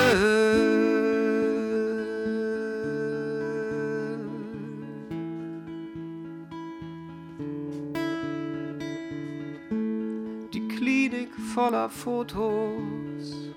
[10.51, 13.53] Die Klinik voller Fotos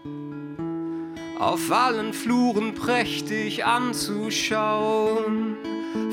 [1.38, 5.56] auf allen Fluren prächtig anzuschauen.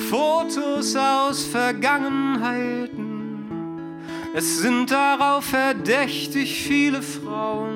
[0.09, 3.02] Fotos aus Vergangenheiten,
[4.33, 7.72] es sind darauf verdächtig viele Frauen.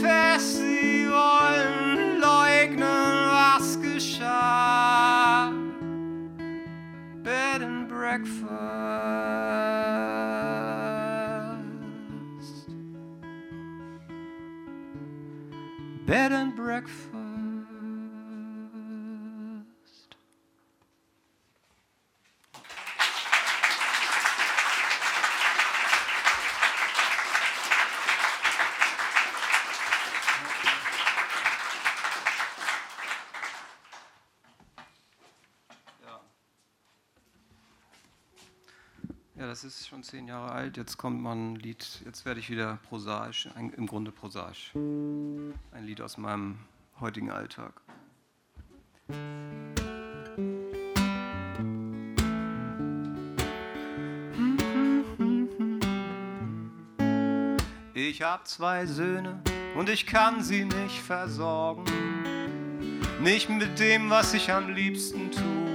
[0.00, 5.52] Fest, sie wollen leugnen, was geschah.
[7.22, 8.48] Bed and breakfast.
[16.06, 17.07] Bed and breakfast.
[39.38, 40.76] Ja, das ist schon zehn Jahre alt.
[40.76, 44.72] Jetzt kommt mal ein Lied, jetzt werde ich wieder prosaisch, ein, im Grunde prosaisch.
[44.74, 46.58] Ein Lied aus meinem
[46.98, 47.80] heutigen Alltag.
[57.94, 59.40] Ich hab zwei Söhne
[59.76, 61.84] und ich kann sie nicht versorgen.
[63.22, 65.67] Nicht mit dem, was ich am liebsten tue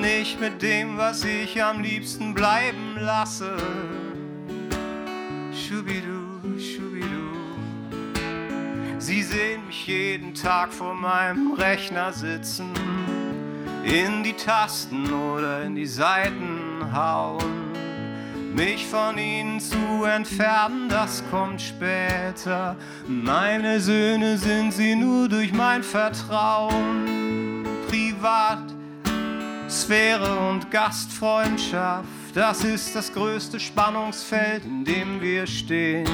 [0.00, 3.56] nicht mit dem, was ich am liebsten bleiben lasse.
[5.52, 7.30] Schubidu, schubidu.
[8.98, 12.72] Sie sehen mich jeden Tag vor meinem Rechner sitzen,
[13.84, 17.68] in die Tasten oder in die Seiten hauen.
[18.54, 22.76] Mich von ihnen zu entfernen, das kommt später.
[23.06, 27.64] Meine Söhne sind sie nur durch mein Vertrauen.
[27.88, 28.67] Privat
[29.88, 36.06] Sphäre und Gastfreundschaft, das ist das größte Spannungsfeld, in dem wir stehen.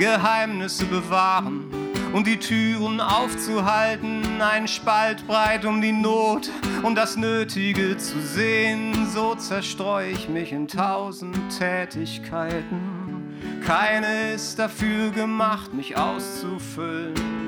[0.00, 1.70] Geheimnisse bewahren
[2.12, 6.50] und die Türen aufzuhalten, ein Spalt breit um die Not
[6.82, 9.08] und das Nötige zu sehen.
[9.12, 13.38] So zerstreue ich mich in tausend Tätigkeiten.
[13.64, 17.44] Keine ist dafür gemacht, mich auszufüllen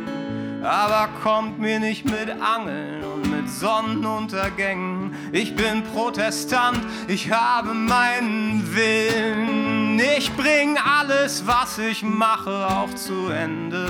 [0.67, 3.05] aber kommt mir nicht mit Angeln
[3.47, 5.15] mit Sonnenuntergängen.
[5.31, 10.01] Ich bin Protestant, ich habe meinen Willen.
[10.19, 13.87] Ich bring alles, was ich mache, auch zu Ende.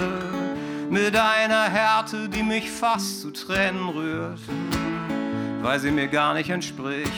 [0.91, 4.41] Mit einer Härte, die mich fast zu Tränen rührt,
[5.63, 7.11] weil sie mir gar nicht entspricht.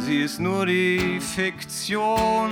[0.00, 2.50] Sie ist nur die Fiktion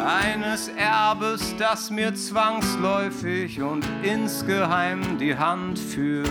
[0.00, 6.30] eines Erbes, das mir zwangsläufig und insgeheim die Hand führt.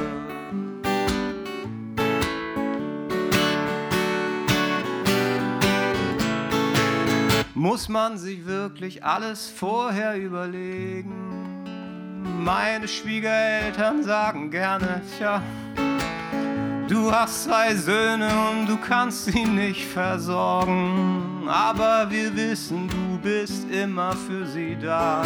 [7.54, 11.64] Muss man sich wirklich alles vorher überlegen?
[12.44, 15.42] Meine Schwiegereltern sagen gerne, tja,
[16.88, 21.35] Du hast zwei Söhne und du kannst sie nicht versorgen.
[21.48, 25.24] Aber wir wissen, du bist immer für sie da.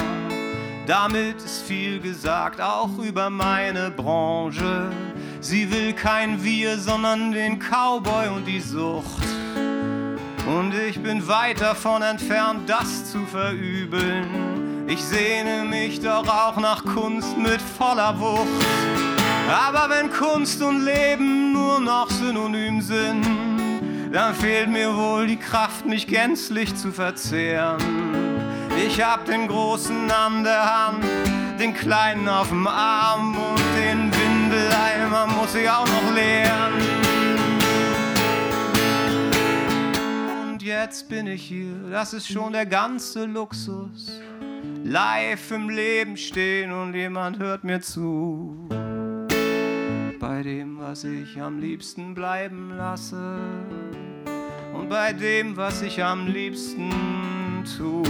[0.86, 4.92] Damit ist viel gesagt, auch über meine Branche.
[5.40, 9.24] Sie will kein Wir, sondern den Cowboy und die Sucht.
[10.48, 14.86] Und ich bin weit davon entfernt, das zu verübeln.
[14.88, 18.48] Ich sehne mich doch auch nach Kunst mit voller Wucht.
[19.48, 23.49] Aber wenn Kunst und Leben nur noch synonym sind,
[24.12, 27.78] dann fehlt mir wohl die Kraft, mich gänzlich zu verzehren.
[28.86, 31.06] Ich hab den Großen an der Hand,
[31.60, 36.74] den Kleinen auf dem Arm und den Windeleimer muss ich auch noch leeren.
[40.52, 44.22] Und jetzt bin ich hier, das ist schon der ganze Luxus.
[44.84, 48.68] Live im Leben stehen und jemand hört mir zu
[50.20, 53.38] bei dem, was ich am liebsten bleiben lasse
[54.80, 58.02] und bei dem, was ich am liebsten tu.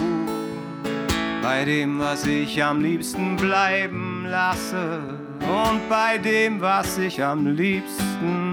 [1.42, 5.02] Bei dem, was ich am liebsten bleiben lasse
[5.40, 8.49] und bei dem, was ich am liebsten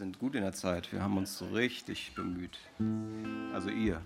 [0.00, 0.92] sind gut in der Zeit.
[0.92, 2.58] Wir haben uns richtig bemüht.
[3.52, 4.00] Also ihr.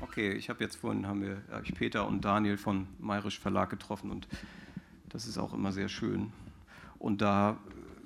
[0.00, 3.70] Okay, ich habe jetzt vorhin haben wir hab ich Peter und Daniel von Mayrisch Verlag
[3.70, 4.26] getroffen und
[5.10, 6.32] das ist auch immer sehr schön.
[6.98, 7.56] Und da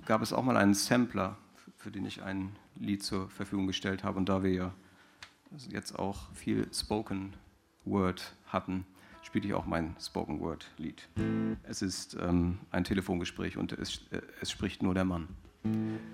[0.05, 1.39] gab es auch mal einen Sampler,
[1.79, 4.19] für den ich ein Lied zur Verfügung gestellt habe.
[4.19, 4.75] Und da wir ja
[5.71, 7.33] jetzt auch viel Spoken
[7.87, 8.85] Word hatten,
[9.29, 11.07] spiele ich auch mein Spoken Word Lied.
[11.65, 15.29] Es ist ähm, ein Telefongespräch und es, äh, es spricht nur der Mann,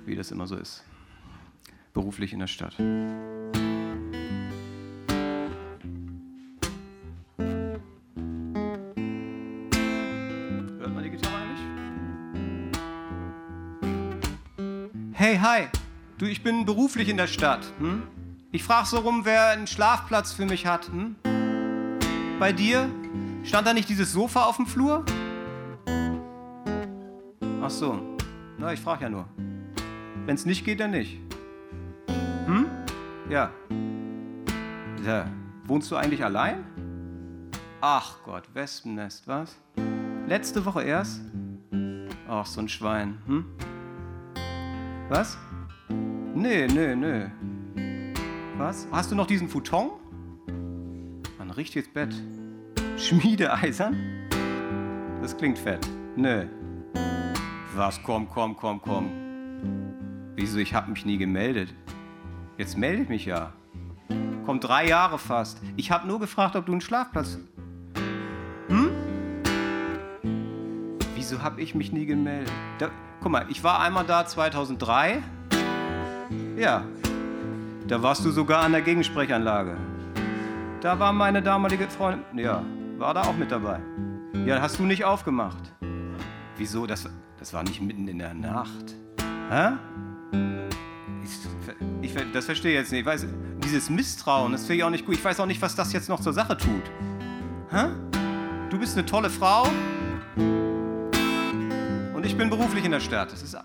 [0.05, 0.83] wie das immer so ist.
[1.93, 2.77] Beruflich in der Stadt.
[2.77, 2.91] Hört
[10.93, 11.61] man die Gitarre eigentlich?
[15.13, 15.69] Hey, hi.
[16.19, 17.65] Du, ich bin beruflich in der Stadt.
[17.79, 18.03] Hm?
[18.51, 20.89] Ich frage so rum, wer einen Schlafplatz für mich hat.
[20.89, 21.15] Hm?
[22.39, 22.91] Bei dir?
[23.45, 25.05] Stand da nicht dieses Sofa auf dem Flur?
[27.63, 28.01] Ach so.
[28.59, 29.27] Na, ich frage ja nur.
[30.27, 31.21] Wenn es nicht geht, dann nicht.
[32.47, 32.67] Hm?
[33.29, 33.51] Ja.
[35.05, 35.27] ja.
[35.65, 36.65] Wohnst du eigentlich allein?
[37.81, 39.57] Ach Gott, Wespennest, was?
[40.27, 41.21] Letzte Woche erst?
[42.29, 43.45] Ach, so ein Schwein, hm?
[45.09, 45.39] Was?
[46.35, 47.31] Nee, nee, nee.
[48.57, 48.89] Was?
[48.91, 49.91] Hast du noch diesen Futon?
[51.57, 52.13] Richtiges Bett.
[52.97, 53.97] Schmiedeeisern?
[55.23, 55.87] Das klingt fett.
[56.17, 56.47] Nö.
[57.77, 58.03] Was?
[58.03, 59.11] Komm, komm, komm, komm.
[60.35, 60.59] Wieso?
[60.59, 61.73] Ich hab mich nie gemeldet.
[62.59, 63.53] Jetzt melde ich mich ja.
[64.47, 65.61] Komm, drei Jahre fast.
[65.77, 67.39] Ich hab nur gefragt, ob du einen Schlafplatz.
[68.69, 68.91] Hm?
[71.15, 72.53] Wieso hab ich mich nie gemeldet?
[72.79, 72.91] Da,
[73.21, 75.23] guck mal, ich war einmal da 2003.
[76.57, 76.85] Ja.
[77.87, 79.77] Da warst du sogar an der Gegensprechanlage.
[80.85, 82.39] Da war meine damalige Freundin.
[82.39, 82.63] Ja,
[82.99, 83.81] war da auch mit dabei.
[84.45, 85.73] Ja, hast du nicht aufgemacht.
[86.59, 86.87] Wieso?
[86.87, 87.09] Das,
[87.39, 88.95] das war nicht mitten in der Nacht.
[89.49, 89.71] Hä?
[92.03, 93.01] Ich, ich, das verstehe ich jetzt nicht.
[93.01, 93.27] Ich weiß,
[93.65, 95.15] dieses Misstrauen, das finde ich auch nicht gut.
[95.15, 96.83] Ich weiß auch nicht, was das jetzt noch zur Sache tut.
[97.71, 97.87] Hä?
[98.69, 99.67] Du bist eine tolle Frau
[100.37, 103.33] und ich bin beruflich in der Stadt.
[103.33, 103.55] Das ist.
[103.55, 103.61] Hä?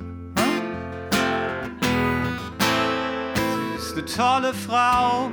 [3.76, 5.30] Sie ist eine tolle Frau,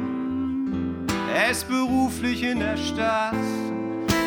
[1.50, 3.34] ist beruflich in der Stadt.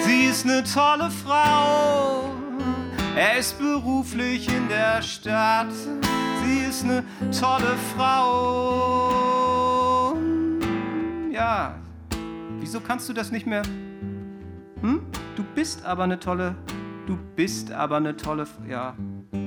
[0.06, 2.30] Sie ist eine tolle Frau,
[3.16, 5.72] er ist beruflich in der Stadt.
[6.44, 9.20] Sie ist eine tolle Frau.
[11.32, 11.76] Ja,
[12.60, 13.64] wieso kannst du das nicht mehr?
[14.82, 15.02] Hm?
[15.36, 16.56] Du bist aber eine tolle,
[17.08, 18.96] du bist aber eine tolle, ja,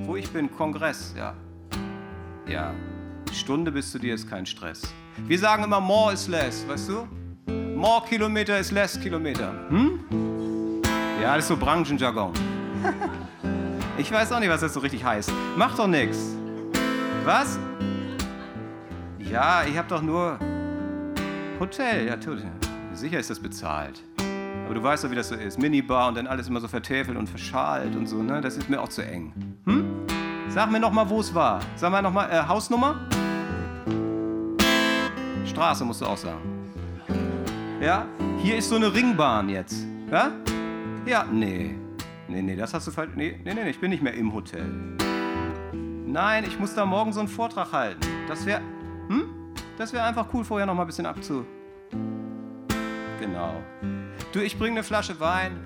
[0.05, 1.35] wo ich bin, Kongress, ja.
[2.47, 2.75] Ja,
[3.33, 4.83] Stunde bis zu dir ist kein Stress.
[5.27, 7.22] Wir sagen immer, more is less, weißt du?
[7.83, 9.53] More Kilometer is less Kilometer.
[9.69, 9.99] Hm?
[11.21, 12.33] Ja, das ist so Branchenjargon.
[13.99, 15.31] Ich weiß auch nicht, was das so richtig heißt.
[15.57, 16.35] Macht doch nichts.
[17.25, 17.59] Was?
[19.19, 20.39] Ja, ich hab doch nur
[21.61, 22.07] Hotel.
[22.07, 22.17] Ja,
[22.95, 24.03] sicher ist das bezahlt.
[24.65, 25.59] Aber du weißt doch, wie das so ist.
[25.59, 28.41] Minibar und dann alles immer so vertäfelt und verschalt und so, ne?
[28.41, 29.33] Das ist mir auch zu eng.
[29.67, 29.85] Hm?
[30.49, 31.61] Sag mir noch mal, wo es war.
[31.77, 33.01] Sag mal noch mal, äh, Hausnummer?
[35.45, 36.52] Straße musst du auch sagen.
[37.83, 38.07] Ja?
[38.39, 39.85] Hier ist so eine Ringbahn jetzt.
[40.09, 40.31] Ja?
[41.05, 41.75] Ja, nee.
[42.29, 43.11] Nee, nee, das hast du falsch.
[43.17, 44.65] Nee, nee, nee, ich bin nicht mehr im Hotel.
[46.07, 48.07] Nein, ich muss da morgen so einen Vortrag halten.
[48.29, 48.61] Das wäre.
[49.09, 49.25] Hm?
[49.77, 51.45] Das wäre einfach cool, vorher noch mal ein bisschen abzu.
[53.19, 53.61] Genau.
[54.31, 55.61] Du, ich bringe eine Flasche Wein.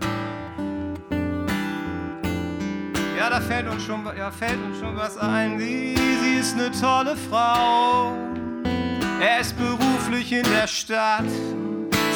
[3.19, 5.59] Ja, da fällt uns schon, ja, fällt uns schon was ein.
[5.59, 8.15] Sie, sie ist eine tolle Frau.
[9.21, 11.25] Er ist beruflich in der Stadt.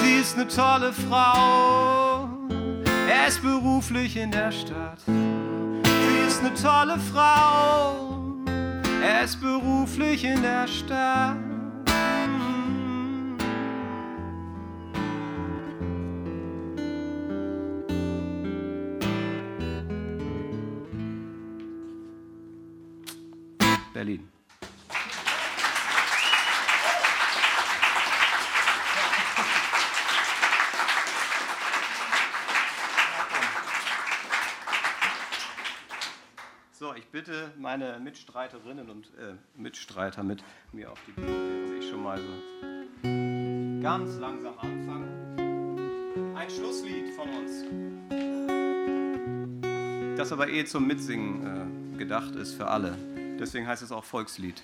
[0.02, 2.28] Sie ist eine tolle Frau.
[3.08, 5.00] Er ist beruflich in der Stadt.
[5.06, 8.20] Sie ist eine tolle Frau.
[9.02, 11.36] Er ist beruflich in der Stadt.
[23.92, 24.26] Berlin.
[36.72, 40.42] So, ich bitte meine Mitstreiterinnen und äh, Mitstreiter mit
[40.72, 45.08] mir auf die Bühne, während ich schon mal so ganz langsam anfange.
[46.34, 47.64] Ein Schlusslied von uns,
[50.16, 52.96] das aber eh zum Mitsingen äh, gedacht ist für alle.
[53.38, 54.62] Deswegen heißt es auch Volkslied.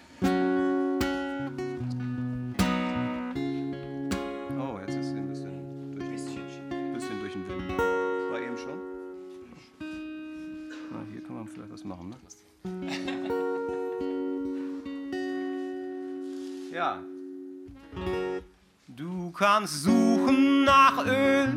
[19.56, 21.48] Kannst suchen nach Öl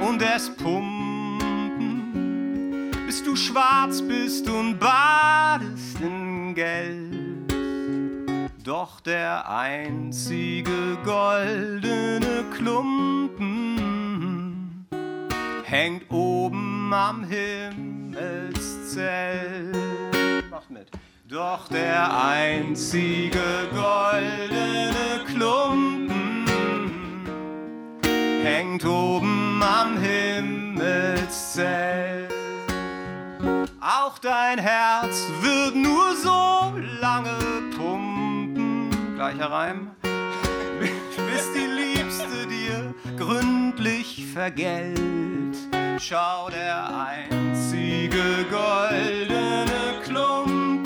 [0.00, 2.10] und es pumpen,
[3.06, 7.54] bis du schwarz bist und badest in Geld.
[8.64, 13.78] Doch der einzige goldene Klumpen
[15.62, 18.50] hängt oben am Himmelszelt.
[20.50, 20.90] Macht mit.
[21.28, 23.38] Doch der einzige
[23.72, 25.93] goldene Klumpen
[28.44, 32.30] hängt oben am Himmelszelt.
[33.80, 37.38] Auch dein Herz wird nur so lange
[37.76, 39.92] pumpen, gleicher Reim,
[40.80, 45.56] bis die Liebste dir gründlich vergällt.
[45.98, 50.84] Schau, der einzige goldene Klumpen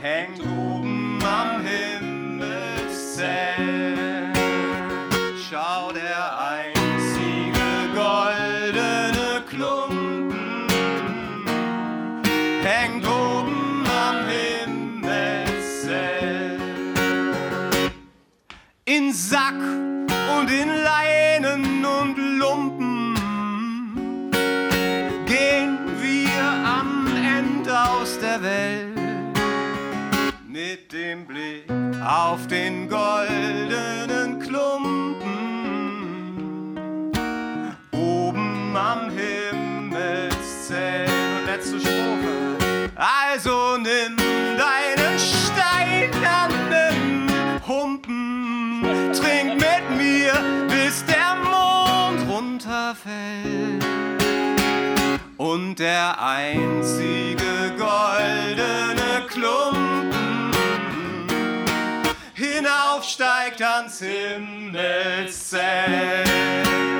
[0.00, 0.37] hängt
[5.50, 10.66] schau der einzige goldene Klumpen
[12.62, 15.32] hängt oben am Himmelszelt.
[18.84, 19.54] In Sack
[20.38, 23.14] und in Leinen und Lumpen
[25.24, 26.44] gehen wir
[26.78, 28.98] am Ende aus der Welt
[30.46, 31.70] mit dem Blick
[32.04, 35.37] auf den goldenen Klumpen.
[38.78, 41.08] Am Himmelszelt.
[41.08, 42.58] Und letzte Strophe.
[42.94, 44.16] Also nimm
[44.56, 47.28] deinen steinernen
[47.66, 48.82] Humpen,
[49.12, 50.32] trink mit mir,
[50.68, 53.84] bis der Mond runterfällt.
[55.36, 60.50] Und der einzige goldene Klumpen
[62.34, 66.97] hinaufsteigt ans Himmelszelt.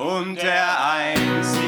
[0.00, 1.59] Und der einzige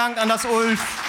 [0.00, 0.99] Dank an das Ulf.